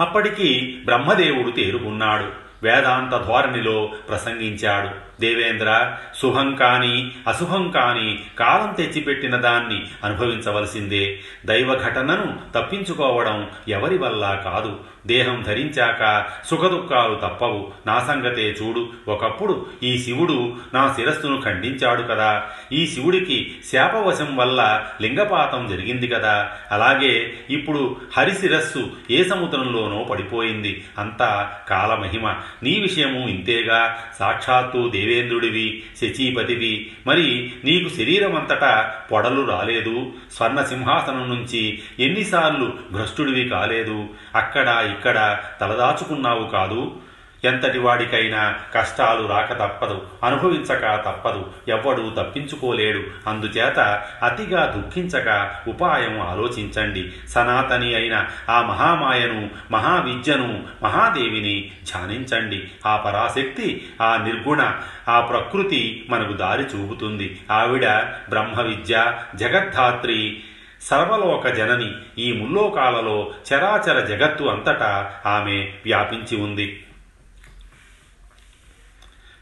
అప్పటికి 0.01 0.79
బ్రహ్మదేవుడు 0.85 1.51
తేరుకున్నాడు. 1.51 2.51
వేదాంత 2.63 3.27
ధోరణిలో 3.27 3.93
ప్రసంగించాడు. 4.09 5.10
దేవేంద్ర 5.21 5.97
శుభం 6.23 6.55
కాని 6.55 7.11
అశుభం 7.29 7.71
కాని 7.71 8.19
కాలం 8.39 8.75
తెచ్చిపెట్టిన 8.75 9.37
దాన్ని 9.37 9.87
అనుభవించవలసిందే. 10.05 11.21
దైవ 11.47 11.75
ఘటనను 11.75 12.39
తప్పించుకోవడం 12.55 13.49
ఎవరి 13.69 13.99
వల్ల 13.99 14.41
కాదు. 14.45 14.81
దేహం 15.07 15.43
ధరించాక 15.43 16.27
సుఖదుఖాలు 16.47 17.15
తప్పవు. 17.15 17.73
నా 17.87 18.01
సంగతే 18.01 18.57
చూడు. 18.63 18.89
ఒకప్పుడు 19.09 19.67
ఈ 19.83 19.99
శివుడు 19.99 20.57
నా 20.75 20.93
శిరస్సును 20.97 21.41
ఖండించాడు 21.41 22.03
కదా. 22.03 22.43
ఈ 22.73 22.87
శివుడికి 22.87 23.57
శాపవశం 23.73 24.37
వల్ల 24.37 24.87
లింగపాతం 25.03 25.69
జరిగింది 25.69 26.09
కదా. 26.09 26.51
అలాగే 26.73 27.35
ఇప్పుడు 27.51 27.97
హరి 28.17 28.35
శిరస్సు 28.35 28.91
ఏ 29.11 29.25
సముద్రంలోనో 29.25 30.05
పడిపోయింది. 30.05 30.85
అంతా 30.99 31.53
కాలమహిమ. 31.69 32.29
నీ 32.63 32.81
విషయము 32.81 33.29
ఇంతేగా. 33.29 33.99
సాక్షాత్తు 34.19 34.89
దేవి 34.89 35.10
దేవేంద్రుడివి 35.11 35.83
శచీపతివి. 36.01 36.91
మరి 37.07 37.53
నీకు 37.65 37.89
శరీరమంతటా 37.89 38.95
పొడలు 39.13 39.43
రాలేదు. 39.51 40.13
స్వర్ణ 40.33 40.63
సింహాసనం 40.63 41.29
నుంచి 41.29 41.79
ఎన్నిసార్లు 42.01 42.73
భ్రష్టుడివి 42.93 43.49
కాలేదు. 43.49 44.09
అక్కడ 44.35 44.69
ఇక్కడ 44.69 45.41
తలదాచుకున్నావు 45.61 46.47
కాదు. 46.49 46.97
ఎంతటి 47.45 47.79
వాడికైనా 47.79 48.55
కష్టాలు 48.75 49.29
రాక 49.29 49.53
తప్పదు 49.53 50.07
అనుభవించక 50.25 50.97
తప్పదు 50.97 51.51
ఎవ్వడూ 51.69 52.11
తప్పించుకోలేడు. 52.11 53.03
అందుచేత 53.27 54.05
అతిగా 54.23 54.65
దుఃఖించక 54.65 55.55
ఉపాయం 55.69 56.21
ఆలోచించండి. 56.21 57.13
సనాతని 57.29 57.95
అయిన 57.95 58.27
ఆ 58.51 58.63
మహామాయను 58.63 59.51
మహావిద్యను 59.71 60.63
మహాదేవిని 60.83 61.71
ధ్యానించండి. 61.85 62.71
ఆ 62.87 62.97
పరాశక్తి 62.97 63.89
ఆ 64.03 64.17
నిర్గుణ 64.17 64.73
ఆ 65.09 65.21
ప్రకృతి 65.21 66.07
మనకు 66.11 66.33
దారి 66.33 66.63
చూపుతుంది. 66.63 67.41
ఆవిడ 67.51 67.87
బ్రహ్మ 68.29 68.61
విద్య 68.61 69.13
జగద్ధాత్రి 69.35 70.41
సర్వలోక 70.83 71.49
జనని. 71.49 71.93
ఈ 72.19 72.33
ముల్లోకాలలో 72.33 73.31
చరాచర 73.55 74.01
జగత్తు 74.01 74.45
అంతటా 74.45 75.13
ఆమె 75.27 75.73
వ్యాపించి 75.85 76.37
ఉంది. 76.37 76.85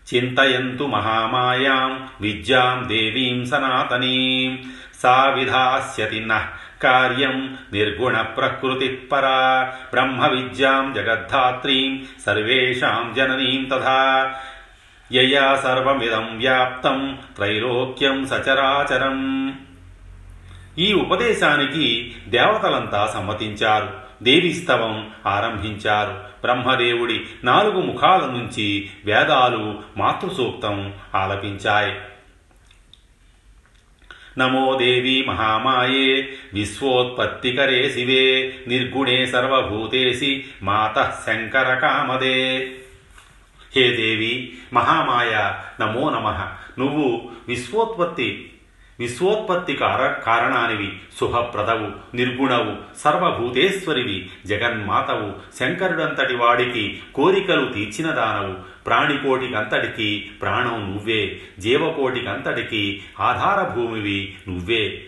చింతయంతు 0.09 0.85
మహామాయాం 0.85 2.09
విద్యాం 2.21 2.89
దేవీం 2.89 3.45
సనాతనీం 3.45 4.53
సా 5.03 5.15
విధాస్యతి 5.37 6.21
నః 6.21 6.47
కార్యం 6.83 7.57
నిర్గుణ 7.73 8.21
ప్రకృతి 8.21 8.89
పరా 9.13 9.39
బ్రహ్మ 9.93 10.27
విద్యాం 10.27 10.85
జగద్ధాత్రీం 10.95 11.93
సర్వేషాం 12.27 13.15
జననీం 13.17 13.63
తథా 13.65 14.01
యయా 15.13 15.47
సర్వమిదం 15.57 16.27
వ్యాప్తం 16.39 16.99
త్రైలోక్యం 17.37 18.27
సచరాచరం 18.27 19.21
ఈ 20.79 20.93
ఉపదేశానికి 20.93 21.87
దేవతలంతా 22.29 23.07
సమ్మతించారు. 23.07 24.08
దేవీస్తవం 24.23 25.11
ఆరంభించారు. 25.27 26.11
బ్రహ్మదేవుడి 26.41 27.25
నాలుగు 27.45 27.81
ముఖాల 27.81 28.21
నుంచి 28.21 28.91
వేదాలు 29.05 29.83
మాతృసూక్తం 29.97 30.95
ఆలపించాయి. 31.15 31.97
నమో 34.39 34.75
దేవి 34.75 35.25
మహామాయే 35.29 36.33
విశ్వోత్పత్తికరే 36.55 37.91
శివే 37.91 38.57
నిర్గుణే 38.69 39.27
సర్వభూతేసి 39.27 40.45
మాత 40.63 41.19
శంకర 41.27 41.75
కామదే. 41.75 42.59
హే 43.77 43.97
దేవి 43.97 44.59
మహామాయ 44.73 45.53
నమో 45.81 46.11
నమ. 46.11 46.29
నువ్వు 46.79 47.31
విశ్వోత్పత్తి 47.49 48.53
విశ్వోత్పత్తి 49.01 49.73
కార 49.73 50.07
కారణానివి 50.07 50.93
శుభప్రదవు 51.21 52.17
నిర్గుణవు 52.17 52.99
సర్వభూతేశ్వరివి 52.99 54.31
జగన్మాతవు 54.47 55.57
శంకరుడంతటి 55.59 56.37
వాడికి 56.37 57.01
కోరికలు 57.15 57.73
తీర్చిన 57.73 58.11
దానవు 58.11 58.55
ప్రాణికోటికంతటికి 58.85 60.31
ప్రాణం 60.43 60.91
నువ్వే 60.91 61.41
జీవకోటికంతటికి 61.59 63.03
ఆధారభూమివి 63.21 64.35
నువ్వే. 64.49 65.05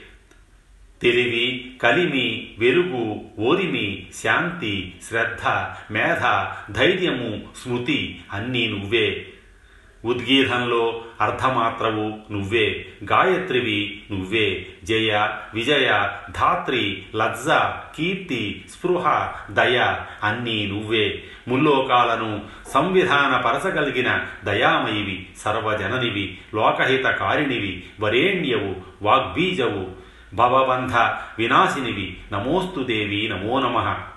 తెలివి 1.02 1.74
కలిమి 1.82 2.50
వెలుగు 2.58 3.20
ఓరిమి 3.38 4.06
శాంతి 4.22 4.94
శ్రద్ధ 5.08 5.48
మేధ 5.92 6.46
ధైర్యము 6.72 7.42
స్మృతి 7.62 8.20
అన్నీ 8.32 8.66
నువ్వే. 8.66 9.26
ఉద్గీధంలో 10.04 11.04
అర్ధమాత్రవు 11.20 12.32
నువ్వే 12.32 12.86
గాయత్రివి 13.04 14.02
నువ్వే 14.10 14.66
జయ 14.84 15.28
విజయ 15.54 16.08
ధాత్రి 16.30 17.02
లజ్జ 17.16 17.48
కీర్తి 17.96 18.64
స్పృహ 18.70 19.32
దయ 19.50 19.96
అన్నీ 20.22 20.66
నువ్వే. 20.66 21.22
ముల్లోకాలను 21.48 22.40
సంవిధాన 22.68 23.36
పరచగలిగిన 23.36 24.24
దయామయివి 24.44 25.26
సర్వజననివి 25.38 26.38
లోకహితకారిణివి 26.54 27.82
వరేణ్యవు 28.00 28.74
వాగ్బీజవు 29.02 29.86
భవబంధ 30.34 30.96
వినాశినివి. 31.38 32.16
నమోస్తు 32.32 32.80
దేవి 32.80 33.28
నమో 33.28 33.60
నమః. 33.60 34.09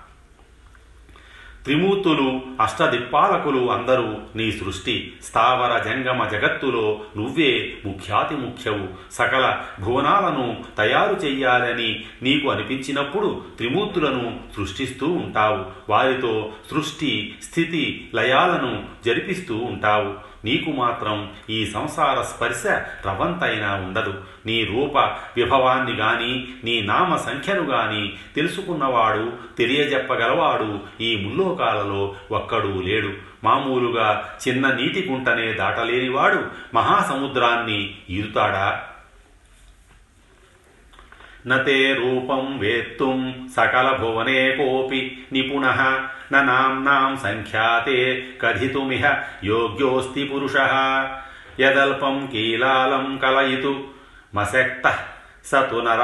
త్రిమూర్తులు 1.64 2.42
అష్టదిప్పాలకులు 2.60 3.72
అందరూ 3.72 4.16
నీ 4.36 4.52
సృష్టి. 4.52 5.12
స్థావర 5.24 5.82
జంగమ 5.82 6.28
జగత్తులో 6.28 7.00
నువ్వే 7.16 7.76
ముఖ్యాతి 7.84 8.34
ముఖ్యవు. 8.34 8.88
సకల 9.12 9.60
భువనాలను 9.80 10.64
తయారు 10.78 11.14
చెయ్యాలని 11.14 12.04
నీకు 12.22 12.50
అనిపించినప్పుడు 12.50 13.42
త్రిమూర్తులను 13.56 14.40
సృష్టిస్తూ 14.56 15.06
ఉంటావు. 15.06 15.92
వారితో 15.92 16.52
సృష్టి 16.70 17.34
స్థితి 17.42 18.10
లయాలను 18.14 18.84
జరిపిస్తూ 19.04 19.56
ఉంటావు. 19.56 20.33
నీకు 20.44 20.70
మాత్రం 20.70 21.30
ఈ 21.50 21.66
సంసార 21.66 22.22
స్పర్శ 22.22 22.66
రవంతైనా 23.06 23.74
ఉండదు. 23.74 24.14
నీ 24.46 24.64
రూప 24.64 24.96
విభవాన్ని 25.36 25.92
గాని 25.92 26.48
నీ 26.64 26.80
నామ 26.80 27.16
సంఖ్యను 27.16 27.62
గాని 27.62 28.12
తెలుసుకున్నవాడు 28.36 29.32
తెలియజెప్పగలవాడు 29.58 30.80
ఈ 31.00 31.16
ముల్లోకాలలో 31.16 32.14
ఒక్కడూ 32.30 32.82
లేడు. 32.82 33.12
మామూలుగా 33.44 34.36
చిన్న 34.48 34.68
నీటి 34.68 35.08
గుంటనే 35.10 35.52
దాటలేనివాడు 35.52 36.44
మహాసముద్రాన్ని 36.74 37.94
ఈరుతాడా 38.10 38.82
నతే 41.44 41.78
రూపం 41.92 42.58
వేత్తుం 42.58 43.18
సకల 43.56 43.88
భువనే 43.92 44.40
కోపి 44.50 45.00
నిపుణ 45.32 45.66
నాంనాం 46.32 47.10
సంఖ్యాతే 47.16 47.98
కథితుమిహ 48.42 49.04
యోగ్యోస్తి 49.44 50.24
పురుష 50.24 50.56
యదల్పం 51.60 52.16
కీలాలం 52.32 53.04
కలయితు 53.22 53.74
మశక్త 54.34 54.86
స 55.44 55.54
తు 55.70 55.80
నర 55.80 56.02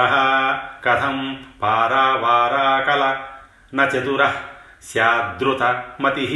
కథం 0.87 1.19
పారావారాకల 1.63 3.05
న 3.75 3.89
చతుర 3.95 4.23
స్యాదృత 4.83 5.63
మతి 6.01 6.27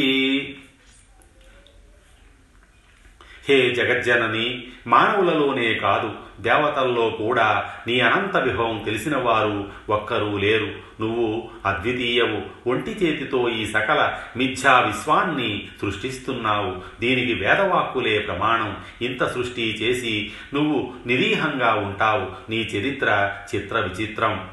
హే 3.48 3.70
జగజ్జనని 3.70 4.66
మానవులలోనే 4.86 5.74
కాదు 5.74 6.10
దేవతల్లో 6.40 7.10
కూడా 7.10 7.70
నీ 7.86 8.00
అనంత 8.00 8.36
విభవం 8.36 8.82
తెలిసిన 8.84 9.16
వారు 9.16 9.68
ఒక్కరూ 9.88 10.38
లేరు. 10.38 10.68
నువ్వు 11.00 11.50
అద్వితీయవు. 11.66 12.68
ఒంటి 12.70 12.90
చేతితో 12.90 13.48
ఈ 13.48 13.66
సకల 13.66 14.14
మిథ్యా 14.36 14.78
విశ్వాన్ని 14.78 15.68
సృష్టిస్తున్నావు. 15.82 16.76
దీనికి 17.00 17.34
వేదవాక్కులే 17.34 18.18
ప్రమాణం. 18.18 18.76
ఇంత 19.02 19.24
సృష్టి 19.24 19.62
చేసి 19.62 20.32
నువ్వు 20.54 20.92
నిరీహంగా 21.06 21.74
ఉంటావు. 21.74 22.50
నీ 22.50 22.60
చరిత్ర 22.60 23.32
చిత్ర 23.54 23.78
విచిత్రం. 23.78 24.48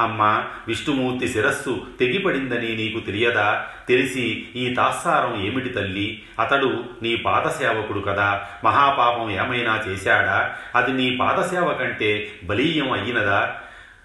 అమ్మ 0.00 0.44
విష్ణుమూర్తి 0.68 1.28
శిరస్సు 1.28 1.86
తెగిపడిందని 2.00 2.76
నీకు 2.76 3.00
తెలియదా? 3.00 3.66
తెలిసి 3.88 4.46
ఈ 4.56 4.74
తాత్సారం 4.74 5.44
ఏమిటి 5.44 5.68
తల్లి? 5.68 6.22
అతడు 6.40 6.84
నీ 7.02 7.16
పాదసేవకుడు 7.16 8.00
కదా. 8.00 8.46
మహాపాపం 8.64 9.30
ఏమైనా 9.30 9.84
చేశాడా? 9.88 10.54
అది 10.74 10.92
నీ 10.92 11.16
పాదసేవ 11.16 11.72
కంటే 11.72 12.28
బలీయం 12.44 12.92
అయినదా? 12.92 13.61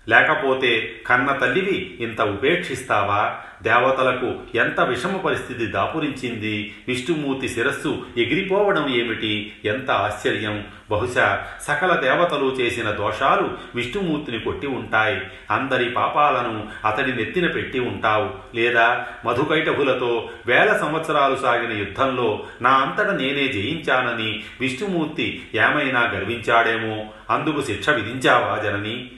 లేకపోతే 0.08 1.02
కన్న 1.08 1.32
తల్లివి 1.32 1.98
ఇంత 2.00 2.22
ఉపేక్షిస్తావా? 2.22 3.39
దేవతలకు 3.63 4.58
ఎంత 4.58 4.82
విషమ 4.82 5.17
పరిస్థితి 5.17 5.65
దాపురించింది? 5.65 6.74
విష్ణుమూర్తి 6.88 7.50
శిరస్సు 7.50 8.06
ఎగిరిపోవడం 8.17 8.89
ఏమిటి? 8.89 9.54
ఎంత 9.65 9.91
ఆశ్చర్యం! 9.91 10.65
బహుశా 10.91 11.46
సకల 11.62 11.93
దేవతలు 11.93 12.58
చేసిన 12.62 12.91
దోషాలు 12.91 13.52
విష్ణుమూర్తిని 13.76 14.39
కొట్టి 14.39 14.67
ఉంటాయి. 14.67 15.22
అందరి 15.52 15.89
పాపాలను 15.89 16.67
అతడి 16.86 17.13
నెత్తిన 17.13 17.48
పెట్టి 17.48 17.80
ఉంటావు. 17.80 18.30
లేదా 18.56 19.06
మధుకైటభులతో 19.26 20.30
వేల 20.46 20.78
సంవత్సరాలు 20.78 21.36
సాగిన 21.36 21.78
యుద్ధంలో 21.78 22.43
నా 22.62 22.70
అంతట 22.70 23.08
నేనే 23.08 23.48
జయించానని 23.48 24.43
విష్ణుమూర్తి 24.62 25.41
ఏమైనా 25.56 26.12
గర్వించాడేమో? 26.15 27.06
అందుకు 27.30 27.62
శిక్ష 27.62 27.89
విధించావా 27.89 28.58
జనని? 28.63 29.12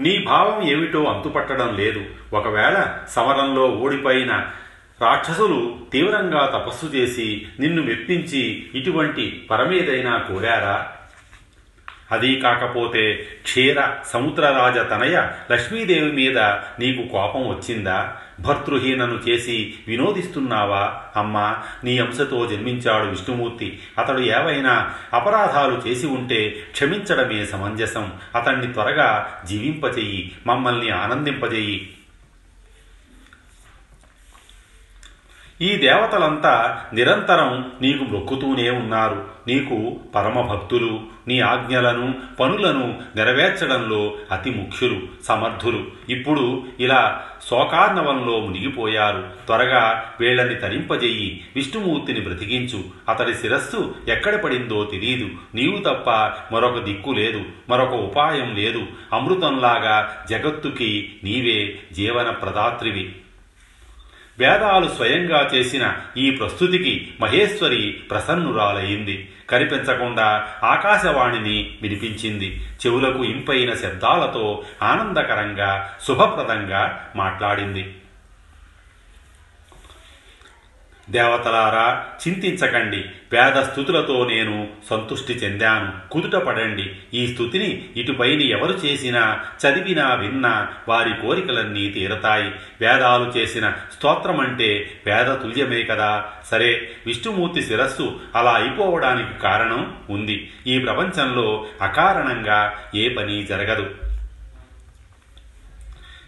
నీ 0.00 0.22
భావం 0.22 0.62
ఏమిటో 0.62 1.04
అంతుపట్టడం 1.04 1.76
లేదు. 1.76 2.04
ఒకవేళ 2.32 2.98
సమరంలో 3.08 3.68
ఓడిపోయిన 3.68 4.46
రాక్షసులు 5.02 5.76
తీవ్రంగా 5.92 6.46
తపస్సు 6.46 6.86
చేసి 6.86 7.46
నిన్ను 7.60 7.82
మెప్పించి 7.82 8.66
ఇటువంటి 8.74 9.46
పరమేదైనా 9.50 10.18
కోరారా? 10.18 10.91
అదీ 12.12 12.36
కాకపోతే 12.36 13.28
క్షీర 13.42 13.82
సముద్రరాజ 14.06 14.78
తనయ 14.90 15.28
లక్ష్మీదేవి 15.52 16.12
మీద 16.12 16.38
నీకు 16.78 17.08
కోపం 17.12 17.48
వచ్చిందా? 17.48 18.14
భర్తృహీనను 18.40 19.20
చేసి 19.28 19.74
వినోదిస్తున్నావా? 19.88 21.00
అమ్మా 21.16 21.56
నీ 21.84 21.98
అంశతో 21.98 22.46
జన్మించాడు 22.46 23.04
విష్ణుమూర్తి. 23.04 23.78
అతడు 23.98 24.20
ఏవైనా 24.20 24.90
అపరాధాలు 25.14 25.82
చేసి 25.88 26.06
ఉంటే 26.06 26.48
క్షమించడమే 26.72 27.44
సమంజసం. 27.44 28.12
అతన్ని 28.34 28.72
త్వరగా 28.72 29.40
జీవింపజెయ్యి 29.48 30.32
మమ్మల్ని 30.46 30.90
ఆనందింపజెయ్యి 30.90 31.90
ఈ 35.62 35.76
దేవతలంతా 35.76 36.84
నిరంతరం 36.92 37.72
నీకు 37.82 38.04
మొక్కుతూనే 38.04 38.70
ఉన్నారు. 38.70 39.24
నీకు 39.46 40.00
పరమభక్తులు 40.14 41.00
నీ 41.28 41.40
ఆజ్ఞలను 41.40 42.14
పనులను 42.40 43.00
నెరవేర్చడంలో 43.16 44.14
అతి 44.30 44.50
ముఖ్యులు 44.50 45.00
సమర్థులు. 45.24 45.84
ఇప్పుడు 46.08 46.62
ఇలా 46.80 47.22
శోకార్ణవంలో 47.50 48.40
మునిగిపోయారు. 48.40 49.24
త్వరగా 49.46 50.04
వీళ్ళని 50.20 50.54
తరింపజేయి 50.54 51.44
విష్ణుమూర్తిని 51.56 52.20
బ్రతికించు. 52.20 52.84
అతడి 53.08 53.34
శిరస్సు 53.34 53.94
ఎక్కడ 54.08 54.34
పడిందో 54.34 54.84
తెలియదు 54.84 55.28
నీవు 55.54 55.78
తప్ప 55.78 56.10
మరొక 56.54 56.78
దిక్కు 56.78 57.10
లేదు 57.10 57.42
మరొక 57.68 57.92
ఉపాయం 57.92 58.54
లేదు. 58.54 58.82
అమృతంలాగా 59.12 60.26
జగత్తుకి 60.30 61.12
నీవే 61.24 61.78
జీవన 61.92 62.30
ప్రదాత్రివి. 62.30 63.12
వేదాలు 64.44 64.88
స్వయంగా 64.88 65.50
చేసిన 65.54 65.94
ఈ 66.16 66.30
ప్రస్తుతికి 66.30 67.10
మహేశ్వరి 67.20 67.90
ప్రసన్నురాలయ్యింది 67.90 69.28
కనిపించకుండా 69.50 70.48
ఆకాశవాణిని 70.64 71.76
వినిపించింది. 71.82 72.62
చెవులకు 72.86 73.24
ఇంపైన 73.24 73.74
శబ్దాలతో 73.74 74.64
ఆనందకరంగా 74.82 75.94
శుభప్రదంగా 76.08 77.10
మాట్లాడింది. 77.16 77.94
దేవతలారా 81.12 82.04
చింతించకండి. 82.28 83.04
వేద 83.32 83.62
స్థుతులతో 83.62 84.26
నేను 84.26 84.68
సంతుష్టి 84.90 85.32
చెందాను. 85.32 85.92
కుదుట 86.10 86.36
పడండి. 86.36 86.90
ఈ 87.14 87.26
స్థుతిని 87.26 87.84
ఇటుపైన 87.96 88.40
ఎవరు 88.40 88.86
చేసినా 88.86 89.40
చదివినా 89.66 90.14
విన్నా 90.14 90.68
వారి 90.88 91.10
కోరికలన్నీ 91.22 91.90
తీరతాయి. 91.90 92.50
వేదాలు 92.80 93.38
చేసిన 93.38 93.72
స్తోత్రమంటే 93.98 94.90
వేద 95.06 95.26
తుల్యమే 95.26 95.82
కదా. 95.82 96.24
సరే 96.50 96.88
విష్ణుమూర్తి 97.06 97.62
శిరస్సు 97.62 98.20
అలా 98.36 98.50
అయిపోవడానికి 98.50 99.40
కారణం 99.40 99.96
ఉంది. 100.10 100.50
ఈ 100.66 100.78
ప్రపంచంలో 100.78 101.66
అకారణంగా 101.82 102.72
ఏ 102.94 103.08
పని 103.08 103.42
జరగదు. 103.42 104.11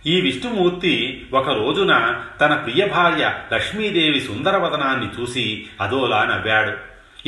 ఈ 0.06 0.20
విష్ణుమూర్తి 0.20 1.26
ఒక 1.32 1.48
రోజున 1.50 2.20
తన 2.40 2.54
ప్రియ 2.54 2.86
భార్య 2.86 3.32
లక్ష్మీదేవి 3.52 4.20
సుందరవదనాన్ని 4.20 5.22
చూసి 5.22 5.66
అదోలా 5.80 6.24
నవ్వాడు. 6.24 6.72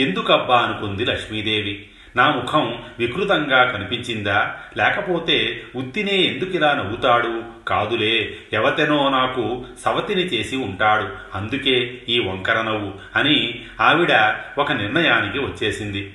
ఎందుకబ్బా 0.01 0.59
అనుకుంది 0.59 1.05
లక్ష్మీదేవి? 1.05 1.87
నా 2.17 2.31
ముఖం 2.31 2.83
వికృతంగా 2.99 3.65
కనిపించిందా? 3.65 4.57
లేకపోతే 4.77 5.65
ఉత్తినే 5.77 6.17
ఎందుకిలా 6.17 6.75
నవ్వుతాడు? 6.75 7.43
కాదులే 7.69 8.37
ఎవతెనో 8.53 9.09
నాకు 9.09 9.65
సవతిని 9.85 10.23
చేసి 10.23 10.57
ఉంటాడు. 10.57 11.09
అందుకే 11.35 12.03
ఈ 12.09 12.19
వంకర 12.19 12.63
నవ్వు 12.63 12.93
అని 13.17 13.65
ఆవిడ 13.81 14.35
ఒక 14.59 14.73
నిర్ణయానికి 14.73 15.39
వచ్చేసింది. 15.39 16.13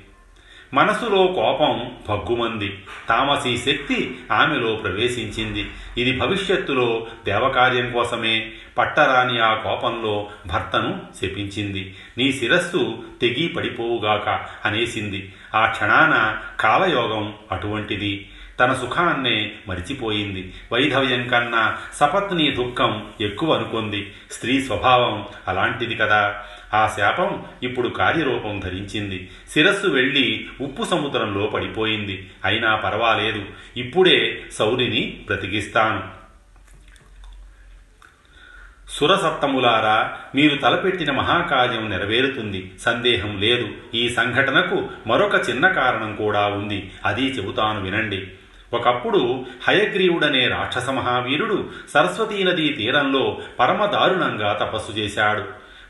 మనసులో 0.73 1.27
కోపం 1.27 1.91
భగ్గుమంది. 2.09 2.83
తామసీ 3.09 3.57
శక్తి 3.57 4.19
ఆమెలో 4.31 4.75
ప్రవేశించింది. 4.75 5.69
ఇది 5.97 6.19
భవిష్యత్తులో 6.19 7.07
దేవకార్యం 7.25 7.91
కోసమే. 7.91 8.51
పట్టరాని 8.77 9.39
ఆ 9.39 9.53
కోపంలో 9.53 10.29
భర్తను 10.47 11.01
శపించింది. 11.21 11.95
నీ 12.17 12.31
శిరస్సు 12.31 13.03
తెగి 13.21 13.47
పడిపోవుగాక 13.47 14.45
అనేసింది. 14.65 15.33
ఆ 15.55 15.65
క్షణాన 15.65 16.37
కాలయోగం 16.59 17.33
అటువంటిది. 17.51 18.29
తన 18.61 18.73
సుఖాన్నే 18.73 19.51
మరిచిపోయింది. 19.67 20.53
వైధవ్యం 20.73 21.27
కన్నా 21.27 21.77
సపత్ని 21.93 22.51
దుఃఖం 22.51 23.07
ఎక్కువ 23.21 23.53
అనుకుంది 23.53 24.13
స్త్రీ 24.31 24.61
స్వభావం 24.61 25.27
అలాంటిది 25.47 25.95
కదా. 25.95 26.43
ఆ 26.73 26.93
శాపం 26.97 27.45
ఇప్పుడు 27.63 27.87
కార్యరూపం 27.87 28.59
ధరించింది. 28.59 29.29
శిరస్సు 29.51 29.87
వెళ్ళి 29.87 30.49
ఉప్పు 30.61 30.83
సముద్రంలో 30.83 31.47
పడిపోయింది. 31.47 32.31
అయినా 32.45 32.75
పర్వాలేదు. 32.75 33.45
ఇప్పుడే 33.77 34.43
సౌరిని 34.51 35.23
బ్రతికిస్తాను. 35.25 36.21
సురసప్తములారా 38.89 40.17
మీరు 40.35 40.57
తలపెట్టిన 40.57 41.11
మహాకార్యం 41.11 41.89
నెరవేరుతుంది. 41.89 42.71
సందేహం 42.79 43.41
లేదు. 43.41 43.69
ఈ 43.93 44.09
సంఘటనకు 44.09 44.89
మరొక 45.07 45.49
చిన్న 45.49 45.67
కారణం 45.67 46.15
కూడా 46.15 46.47
ఉంది. 46.47 46.91
అది 47.05 47.25
చెబుతాను 47.25 47.81
వినండి. 47.81 48.27
ఒకప్పుడు 48.73 49.45
హయగ్రీవుడనే 49.67 50.47
రాక్షస 50.47 50.89
మహావీరుడు 50.89 51.69
సరస్వతీ 51.93 52.43
నదీ 52.43 52.69
తీరంలో 52.69 53.37
పరమదారుణంగా 53.59 54.53
తపస్సు 54.53 54.91
చేశాడు. 54.91 55.43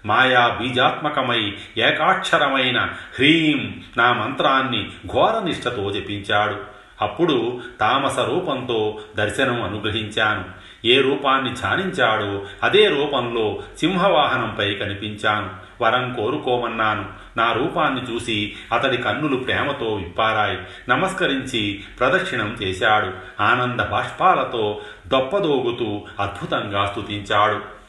మాయా 0.05 0.57
బీజాత్మకమై 0.61 1.53
ఏకాక్షరమైన 1.77 2.81
హ్రీం 3.15 3.81
నా 3.97 4.13
మంత్రాన్ని 4.13 4.89
ఘోర 5.07 5.43
నిష్ఠతో 5.43 5.91
జపించాడు. 5.91 6.57
అప్పుడు 7.01 7.61
తామస 7.79 8.19
రూపంతో 8.19 8.99
దర్శనం 9.17 9.63
అనుగ్రహించాను. 9.63 10.43
ఏ 10.85 11.01
రూపాన్ని 11.01 11.53
ధ్యానించాడో 11.53 12.45
అదే 12.63 12.87
రూపంలో 12.87 13.59
సింహవాహనంపై 13.77 14.73
కనిపించాను. 14.73 15.49
వరం 15.81 16.13
కోరుకోమన్నాను. 16.13 17.05
నా 17.37 17.53
రూపాన్ని 17.53 18.01
చూసి 18.01 18.55
అతడి 18.73 18.97
కన్నులు 18.97 19.35
ప్రేమతో 19.35 19.95
విప్పారాయి. 19.95 20.57
నమస్కరించి 20.89 21.83
ప్రదక్షిణం 21.99 22.57
చేశాడు. 22.63 23.13
ఆనంద 23.41 23.79
బాష్పాలతో 23.79 24.81
దొప్పదోగుతూ 25.07 26.05
అద్భుతంగా 26.19 26.85
స్తుతించాడు. 26.85 27.81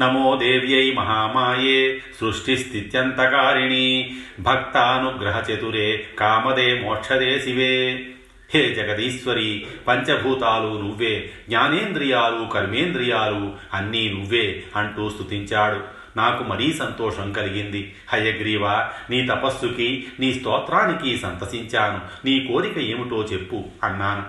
నమో 0.00 0.36
దేవ్యై 0.36 0.92
మహామాయే 0.92 1.98
సృష్టిస్థిత్యంతకారిణి. 2.20 4.16
భక్తానుగ్రహచతురే 4.40 6.06
కామదే 6.18 6.80
మోక్షదే 6.80 7.40
శివే. 7.40 8.06
హే 8.54 8.74
జగదీశ్వరి 8.74 9.66
పంచభూతాలు 9.88 10.80
నువ్వే 10.80 11.30
జ్ఞానేంద్రియాలు 11.48 12.48
కర్మేంద్రియాలు 12.52 13.52
అన్నీ 13.74 14.12
నువ్వే 14.12 14.62
అంటూ 14.76 15.10
స్తుతించాడు. 15.10 15.80
నాకు 16.16 16.44
మరీ 16.44 16.72
సంతోషం 16.72 17.32
కలిగింది. 17.32 17.94
హయగ్రీవ 18.12 18.68
నీ 19.10 19.26
తపస్సుకి 19.26 20.06
నీ 20.20 20.34
స్తోత్రానికి 20.34 21.18
సంతసించాను. 21.18 22.26
నీ 22.26 22.48
కోరిక 22.52 22.78
ఏమిటో 22.78 23.22
చెప్పు 23.22 23.64
అన్నాను. 23.84 24.24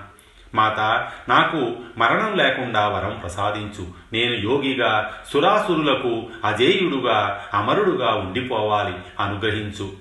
మాత 0.55 0.79
నాకు 1.29 1.75
మరణం 1.97 2.37
లేకుండా 2.37 2.87
వరం 2.87 3.19
ప్రసాదించు. 3.21 3.87
నేను 4.13 4.33
యోగిగా 4.35 5.13
సురాసురులకు 5.33 6.27
అజేయుడుగా 6.45 7.45
అమరుడుగా 7.53 8.11
ఉండిపోవాలి. 8.11 8.93
అనుగ్రహించు. 9.19 9.91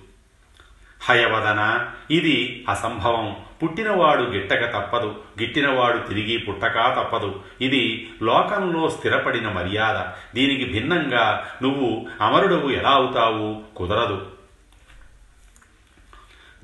హయవదన 1.03 1.87
ఇది 2.11 2.65
అసంభవం. 2.69 3.37
పుట్టినవాడు 3.63 4.23
గిట్టక 4.23 4.79
తప్పదు 4.79 5.15
గిట్టినవాడు 5.41 5.99
తిరిగి 5.99 6.39
పుట్టకా 6.39 7.03
తప్పదు. 7.03 7.41
ఇది 7.61 8.11
లోకంలో 8.23 8.91
స్థిరపడిన 8.91 9.49
మర్యాద. 9.49 10.13
దీనికి 10.37 10.65
భిన్నంగా 10.65 11.49
నువ్వు 11.63 12.07
అమరుడవు 12.21 12.71
ఎలా 12.71 12.91
అవుతావు? 12.91 13.77
కుదరదు. 13.77 14.27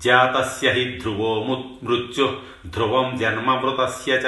జాతస్య 0.01 0.71
హి 0.71 0.99
ధ్రువో 0.99 1.61
మృత్యు 1.83 2.37
ధ్రువం 2.67 3.17
జన్మమృతస్య 3.17 4.13
చ. 4.13 4.25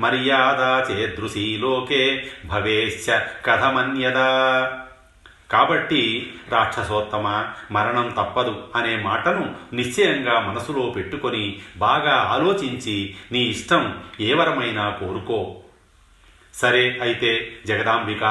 మర్యాదా 0.00 0.86
చేదృశీ 0.90 1.56
లోకే 1.56 2.26
భవేశ్చ 2.46 3.18
కథమన్యదా. 3.46 4.80
కాబట్టి 5.50 6.32
రాక్షసోత్తమ 6.52 7.44
మరణం 7.72 8.14
తప్పదు 8.16 8.64
అనే 8.74 8.96
మాటను 8.96 9.54
నిశ్చయంగా 9.72 10.40
మనసులో 10.40 10.90
పెట్టుకొని 10.90 11.60
బాగా 11.76 12.12
ఆలోచించి 12.12 13.14
నీ 13.32 13.42
ఇష్టం 13.42 13.94
ఏ 14.20 14.34
వరమైనా 14.34 14.90
కోరుకో. 14.90 15.56
సరే 16.54 16.98
అయితే 17.02 17.50
జగదాంబిక 17.66 18.24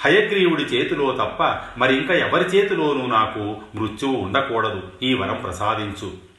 హయగ్రీవుడి 0.00 0.62
చేతిలో 0.62 1.12
తప్ప 1.12 1.42
మరింక 1.78 2.10
ఎవరి 2.10 2.44
చేతిలోనూ 2.44 3.06
నాకు 3.06 3.56
మృత్యువు 3.74 4.14
ఉండకూడదు. 4.14 4.82
ఈ 5.02 5.14
వరం 5.14 5.34
ప్రసాదించు. 5.34 6.31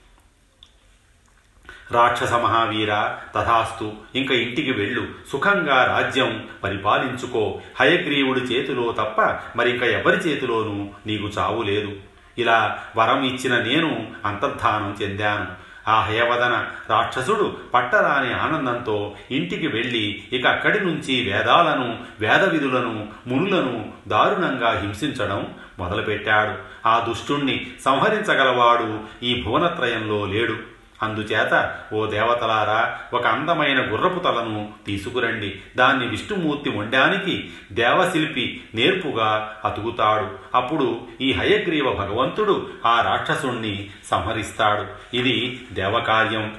రాక్షస 1.92 2.34
మహావీర 2.34 2.90
తథాస్తు 3.36 3.94
ఇంక 4.16 4.32
ఇంటికి 4.32 4.72
వెళ్ళు. 4.72 5.08
సుఖంగా 5.32 5.86
రాజ్యం 5.86 6.48
పరిపాలించుకో. 6.64 7.62
హయగ్రీవుడి 7.80 8.40
చేతిలో 8.40 8.92
తప్ప 8.92 9.22
మరింక 9.56 9.84
ఎవరి 9.84 10.18
చేతిలోనూ 10.18 10.88
నీకు 11.08 11.30
చావు 11.38 11.64
లేదు. 11.64 11.92
ఇలా 12.38 12.80
వరం 12.96 13.24
ఇచ్చిన 13.24 13.58
నేను 13.58 14.08
అంతర్ధానం 14.26 14.98
చెందాను. 15.02 15.64
ఆ 15.88 16.02
హయవదన 16.02 16.66
రాక్షసుడు 16.90 17.58
పట్టరాని 17.74 18.34
ఆనందంతో 18.34 19.16
ఇంటికి 19.32 19.68
వెళ్ళి 19.68 20.24
ఇక 20.34 20.48
అక్కడి 20.48 20.86
నుంచి 20.86 21.32
వేదాలను 21.32 21.98
వేదవిధులను 22.20 23.08
మునులను 23.28 23.94
దారుణంగా 24.08 24.80
హింసించడం 24.82 25.54
మొదలుపెట్టాడు. 25.80 26.54
ఆ 26.88 27.06
దుష్టుణ్ణి 27.10 27.68
సంహరించగలవాడు 27.86 29.00
ఈ 29.24 29.44
భువనత్రయంలో 29.44 30.26
లేడు. 30.26 30.73
అందుచేత 31.04 31.78
ఓ 31.94 32.06
దేవతలారా 32.06 33.00
ఒక 33.14 33.28
అందమైన 33.28 33.94
గుర్రపు 33.94 34.20
తలను 34.20 34.72
తీసుకురండి. 34.88 35.62
దాన్ని 35.78 36.08
విష్ణుమూర్తి 36.08 36.70
వండడానికి 36.70 37.50
దేవశిల్పి 37.72 38.64
నేర్పుగా 38.76 39.58
అతుకుతాడు. 39.66 40.58
అప్పుడు 40.58 41.02
ఈ 41.22 41.32
హయగ్రీవ 41.32 41.94
భగవంతుడు 41.94 42.70
ఆ 42.86 43.02
రాక్షసుణ్ణి 43.02 43.90
సంహరిస్తాడు. 44.12 45.16
ఇది 45.16 45.66
దేవకార్యం. 45.72 46.56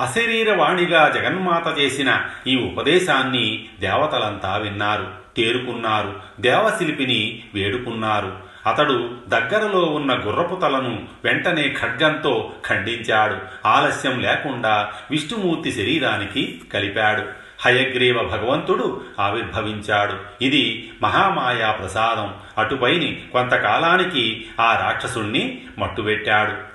అశరీరవాణిగా 0.00 1.08
జగన్మాత 1.08 1.78
చేసిన 1.78 2.22
ఈ 2.46 2.56
ఉపదేశాన్ని 2.56 3.68
దేవతలంతా 3.80 4.56
విన్నారు 4.56 5.24
తేరుకున్నారు 5.36 6.20
దేవశిల్పిని 6.40 7.44
వేడుకున్నారు. 7.54 8.53
అతడు 8.66 9.10
దగ్గరలో 9.28 9.80
ఉన్న 9.80 10.14
గుర్రపు 10.14 10.54
తలను 10.54 11.04
వెంటనే 11.24 11.74
ఖడ్గంతో 11.80 12.52
ఖండించాడు. 12.66 13.36
ఆలస్యం 13.68 14.20
లేకుండా 14.20 14.92
విష్ణుమూర్తి 15.10 15.72
శరీరానికి 15.72 16.60
కలిపాడు. 16.74 17.44
హయగ్రీవ 17.64 18.22
భగవంతుడు 18.22 19.00
ఆవిర్భవించాడు. 19.20 20.44
ఇది 20.44 20.92
మహామాయా 21.02 21.70
ప్రసాదం. 21.70 22.34
అటుపైని 22.58 23.22
కొంతకాలానికి 23.32 24.46
ఆ 24.60 24.76
రాక్షసుణ్ణి 24.86 25.62
మట్టుబెట్టాడు. 25.78 26.73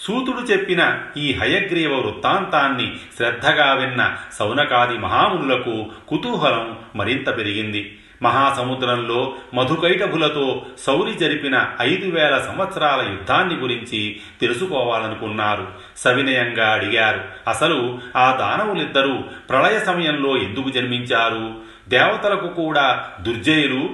సూతుడు 0.00 0.38
చెప్పిన 0.38 0.98
ఈ 1.16 1.32
హయగ్రీవ 1.32 1.94
వృత్తాంతాన్ని 1.94 2.96
శ్రద్ధగా 3.16 3.72
విన్న 3.72 4.16
సౌనకాది 4.32 4.98
మహామునులకు 4.98 5.86
కుతూహలం 6.08 6.78
మరింత 6.96 7.36
పెరిగింది. 7.36 7.98
మహాసముద్రంలో 8.22 9.34
మధుకైటభులతో 9.54 10.66
సౌరి 10.78 11.14
జరిపిన 11.14 11.66
ఐదు 11.80 12.10
వేల 12.10 12.38
సంవత్సరాల 12.38 13.00
యుద్ధాన్ని 13.00 13.54
గురించి 13.54 14.20
తెలుసుకోవాలనుకున్నారు. 14.40 15.68
సవినయంగా 15.96 16.72
అడిగారు 16.72 17.20
అసలు 17.48 17.98
ఆ 18.16 18.36
దానవులిద్దరూ 18.40 19.18
ప్రళయ 19.50 19.78
సమయంలో 19.78 20.36
ఎందుకు 20.36 20.70
జన్మించారు? 20.70 21.54
దేవతలకు 21.88 22.46
కూడా 22.46 23.08
దుర్జయులు? 23.20 23.90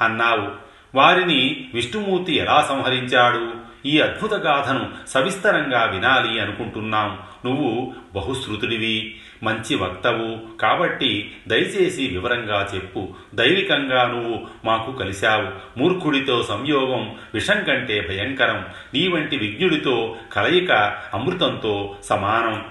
అన్నావు. 0.00 0.70
వారిని 0.94 1.68
విష్ణుమూర్తి 1.74 2.36
ఎలా 2.36 2.66
సంహరించాడు? 2.68 3.59
ఈ 3.86 4.00
అద్భుత 4.00 4.34
గాథను 4.34 4.88
సవిస్తరంగా 5.06 5.84
వినాలి 5.84 6.40
అనుకుంటున్నాం. 6.40 7.18
నువ్వు 7.44 7.94
బహుశ్రుతుడివి 8.14 9.16
మంచి 9.42 9.74
వక్తవు 9.74 10.56
కాబట్టి 10.56 11.36
దయచేసి 11.48 12.06
వివరంగా 12.06 12.68
చెప్పు. 12.74 13.08
దైవికంగా 13.34 14.06
నువ్వు 14.06 14.46
మాకు 14.64 14.92
కలిశావు. 14.92 15.78
మూర్ఖుడితో 15.78 16.42
సంయోగం 16.42 17.14
విషం 17.34 17.64
కంటే 17.64 18.06
భయంకరం. 18.10 18.66
నీ 18.94 19.08
వంటి 19.08 19.38
విజ్ఞుడితో 19.38 20.16
కలయిక 20.32 20.72
అమృతంతో 21.14 21.96
సమానం. 22.04 22.64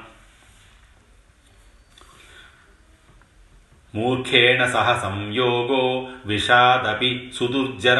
మూర్ఖేణ 3.95 4.65
సహ 4.65 4.99
సంయోగో 5.04 6.08
విషాదపి 6.25 7.32
సుదుర్జర 7.36 7.99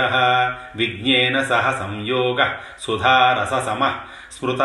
విజ్ఞేన 0.76 1.42
సహ 1.44 1.72
సంయోగ 1.72 2.54
సుధారస 2.80 3.66
సమ 3.66 3.96
స్మృత. 4.32 4.62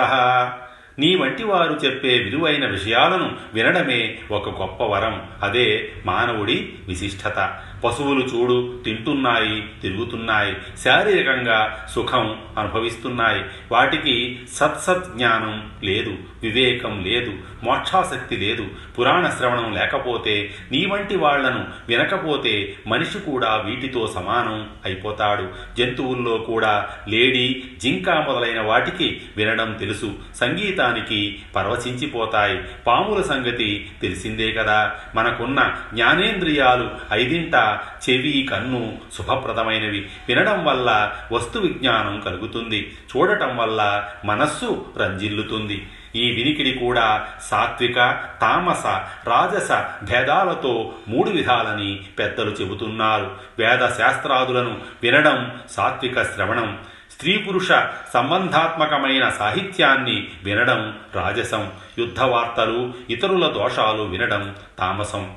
నీ 0.99 1.15
వంటి 1.15 1.45
వారు 1.45 1.73
చెప్పే 1.73 2.09
విలువైన 2.09 2.67
విషయాలను 2.67 3.37
వినడమే 3.55 4.19
ఒక 4.31 4.61
గొప్ప 4.61 4.83
వరం 4.83 5.23
అదే 5.43 5.93
మానవుడి 6.07 6.73
విశిష్టత. 6.89 7.39
పశువులు 7.85 8.21
చూడు 8.21 8.83
తింటున్నాయి 8.85 9.67
తిరుగుతున్నాయి 9.83 10.57
శారీరకంగా 10.85 11.87
సుఖం 11.95 12.39
అనుభవిస్తున్నాయి. 12.59 13.45
వాటికి 13.73 14.39
సత్సత్ 14.53 15.17
జ్ఞానం 15.17 15.71
లేదు 15.85 16.15
వివేకం 16.43 17.05
లేదు 17.05 17.33
మోక్షాసక్తి 17.65 18.37
లేదు 18.37 18.67
పురాణ 18.99 19.29
శ్రవణం 19.29 19.73
లేకపోతే 19.73 20.51
నీ 20.73 20.87
వంటి 20.87 21.17
వాళ్ళను 21.17 21.65
వినకపోతే 21.89 22.77
మనిషి 22.87 23.19
కూడా 23.19 23.57
వీటితో 23.57 24.07
సమానం 24.07 24.69
అయిపోతాడు. 24.85 25.49
జంతువుల్లో 25.79 26.37
కూడా 26.37 26.89
లేడీ 27.09 27.63
జింక 27.79 28.11
మొదలైన 28.11 28.61
వాటికి 28.61 29.21
వినడం 29.37 29.73
తెలుసు. 29.73 30.13
సంగీతానికి 30.35 31.43
పరవశించిపోతాయి. 31.57 32.59
పాముల 32.87 33.23
సంగతి 33.23 33.91
తెలిసిందే 34.03 34.53
కదా. 34.53 34.93
మనకున్న 35.15 35.77
జ్ఞానేంద్రియాలు 35.95 36.91
ఐదింట 37.13 37.74
చెవి 38.11 38.49
కన్ను 38.51 38.99
శుభప్రదమైనవి. 39.15 40.11
వినడం 40.29 40.65
వల్ల 40.65 41.13
వస్తు 41.33 41.59
విజ్ఞానం 41.59 42.21
కలుగుతుంది. 42.21 42.97
చూడటం 43.17 43.57
వల్ల 43.57 44.09
మనస్సు 44.25 44.87
రంజిల్లుతుంది. 44.99 45.89
ఈ 46.17 46.31
వినికిడి 46.31 46.73
కూడా 46.73 47.27
సాత్విక 47.43 47.95
తామస 48.41 48.87
రాజస 49.29 49.73
భేదాలతో 50.11 50.93
మూడు 51.09 51.31
విధాలని 51.31 52.01
పెద్దలు 52.19 52.51
చెబుతున్నారు. 52.51 53.37
వేద 53.59 53.79
శాస్త్రాదులను 53.79 54.81
వినడం 55.03 55.61
సాత్విక 55.71 56.23
శ్రవణం. 56.23 56.79
స్త్రీ 57.11 57.37
పురుష 57.37 57.69
సంబంధాత్మకమైన 58.15 59.29
సాహిత్యాన్ని 59.29 60.29
వినడం 60.45 60.99
రాజసం. 61.15 61.71
యుద్ధ 61.99 62.23
వార్తలు 62.23 62.93
ఇతరుల 63.11 63.49
దోషాలు 63.49 64.03
వినడం 64.03 64.55
తామసం. 64.79 65.35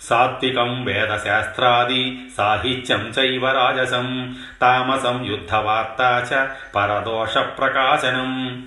సాత్వికం 0.00 0.84
వేదశాస్త్రాది 0.84 2.26
సాహిత్యం 2.36 3.12
చైవ 3.18 3.50
రాజసం. 3.50 4.38
తామసం 4.60 5.24
యుద్ధవార్త 5.24 6.26
చ 6.32 6.48
పరదోష 6.76 7.38
ప్రకాశనం 7.38 8.62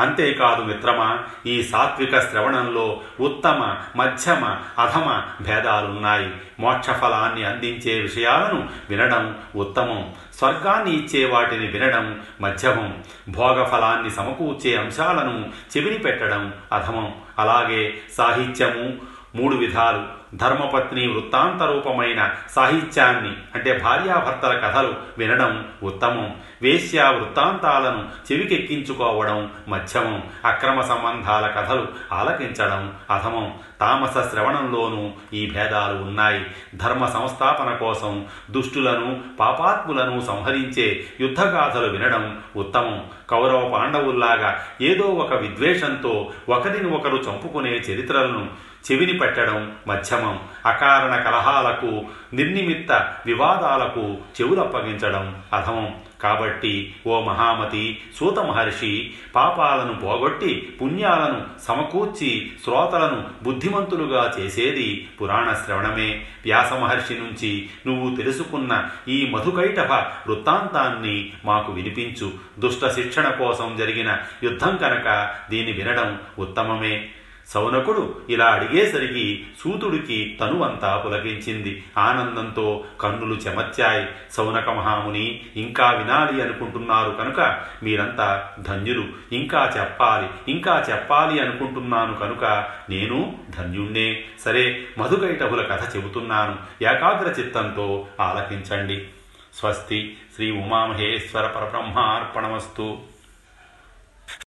అంతేకాదు 0.00 0.62
మిత్రమా 0.62 1.18
ఈ 1.46 1.62
సాత్విక 1.62 2.20
శ్రవణంలో 2.20 3.00
ఉత్తమ 3.20 3.76
మధ్యమ 3.96 4.56
అధమ 4.78 5.22
భేదాలున్నాయి. 5.40 6.30
మోక్షఫలాన్ని 6.60 7.44
అందించే 7.44 8.00
విషయాలను 8.00 8.68
వినడం 8.90 9.38
ఉత్తమం. 9.56 10.12
స్వర్గాన్ని 10.38 10.94
ఇచ్చే 10.96 11.26
వాటిని 11.26 11.66
వినడం 11.66 12.20
మధ్యమం. 12.40 13.02
భోగఫలాన్ని 13.28 14.10
సమకూర్చే 14.10 14.76
అంశాలను 14.76 15.52
చెవిని 15.76 15.98
పెట్టడం 15.98 16.52
అధమం. 16.72 17.14
అలాగే 17.38 17.94
సాహిత్యము 18.16 19.14
మూడు 19.34 19.56
విధాలు. 19.56 20.23
ధర్మపత్ని 20.34 21.06
వృత్తాంత 21.08 21.62
రూపమైన 21.62 22.30
సాహిత్యాన్ని 22.50 23.32
అంటే 23.54 23.78
భార్యాభర్తల 23.78 24.58
కథలు 24.58 24.94
వినడం 25.18 25.68
ఉత్తమం. 25.82 26.36
వేశ్య 26.62 27.02
వృత్తాంతాలను 27.16 28.32
చెవికెక్కించుకోవడం 28.32 29.50
మధ్యమం. 29.68 30.22
అక్రమ 30.44 30.80
సంబంధాల 30.80 31.46
కథలు 31.46 31.86
ఆలకించడం 32.12 32.92
అధమం. 33.10 33.54
తామస 33.80 34.30
శ్రవణంలోనూ 34.30 35.10
ఈ 35.32 35.50
భేదాలు 35.50 35.98
ఉన్నాయి. 35.98 36.46
ధర్మ 36.74 37.06
సంస్థాపన 37.06 37.74
కోసం 37.74 38.26
దుష్టులను 38.50 39.20
పాపాత్ములను 39.40 40.20
సంహరించే 40.20 41.04
యుద్ధగాథలు 41.20 41.86
వినడం 41.86 42.38
ఉత్తమం. 42.56 43.04
కౌరవ 43.30 43.68
పాండవుల్లాగా 43.68 44.60
ఏదో 44.80 45.04
ఒక 45.04 45.34
విద్వేషంతో 45.34 46.30
ఒకరిని 46.48 46.90
ఒకరు 46.96 47.16
చంపుకునే 47.16 47.70
చరిత్రలను 47.70 48.74
చెవిని 48.92 49.18
పెట్టడం 49.18 49.72
మధ్యమం. 49.88 50.23
అకారణ 50.66 51.16
కలహాలకు 51.16 52.04
నిర్నిమిత్త 52.32 53.14
వివాదాలకు 53.26 54.16
చెవులప్పగించడం 54.40 55.42
అధమం. 55.52 55.94
కాబట్టి 56.20 56.94
ఓ 57.06 57.20
మహామతి 57.20 58.02
సూత 58.16 58.38
మహర్షి 58.38 59.14
పాపాలను 59.34 60.00
పోగొట్టి 60.00 60.76
పుణ్యాలను 60.82 61.42
సమకూర్చి 61.62 62.52
శ్రోతలను 62.64 63.24
బుద్ధిమంతులుగా 63.42 64.34
చేసేది 64.40 65.08
పురాణ 65.20 65.52
శ్రవణమే. 65.52 66.24
వ్యాస 66.44 66.72
మహర్షి 66.72 67.14
నుంచి 67.14 67.68
నువ్వు 67.86 68.16
తెలుసుకున్న 68.16 68.88
ఈ 69.08 69.30
మధుకైటభ 69.30 69.92
వృత్తాంతాన్ని 69.92 71.32
మాకు 71.44 71.72
వినిపించు. 71.72 72.32
దుష్ట 72.58 72.86
శిక్షణ 72.86 73.28
కోసం 73.28 73.76
జరిగిన 73.76 74.18
యుద్ధం 74.42 74.76
కనుక 74.76 75.30
దీన్ని 75.50 75.72
వినడం 75.72 76.20
ఉత్తమమే. 76.38 77.08
సౌనకుడు 77.48 78.20
ఇలా 78.28 78.46
అడిగేసరికి 78.46 79.46
సూతుడికి 79.60 80.38
తనువంతా 80.40 81.02
పులకించింది. 81.06 81.84
ఆనందంతో 81.98 82.84
కన్నులు 83.00 83.34
చెమర్చాయి. 83.34 84.06
సౌనక 84.30 84.70
మహాముని 84.70 85.44
ఇంకా 85.56 85.90
వినాలి 85.90 86.42
అనుకుంటున్నారు 86.42 87.10
కనుక 87.10 87.64
మీరంతా 87.82 88.50
ధన్యులు. 88.60 89.04
ఇంకా 89.32 89.72
చెప్పాలి 89.80 90.52
ఇంకా 90.52 90.86
చెప్పాలి 90.92 91.40
అనుకుంటున్నాను 91.40 92.14
కనుక 92.16 92.44
నేను 92.90 93.38
ధన్యుణ్ణే. 93.58 94.24
సరే 94.40 94.86
మధుకైటభుల 94.98 95.62
కథ 95.62 95.96
చెబుతున్నాను. 95.96 96.84
ఏకాగ్ర 96.84 97.40
చిత్తంతో 97.40 98.06
ఆలకించండి. 98.20 99.06
స్వస్తి 99.54 100.16
శ్రీ 100.34 100.50
ఉమామహేశ్వర 100.50 101.46
పరబ్రహ్మార్పణమస్తు. 101.46 103.13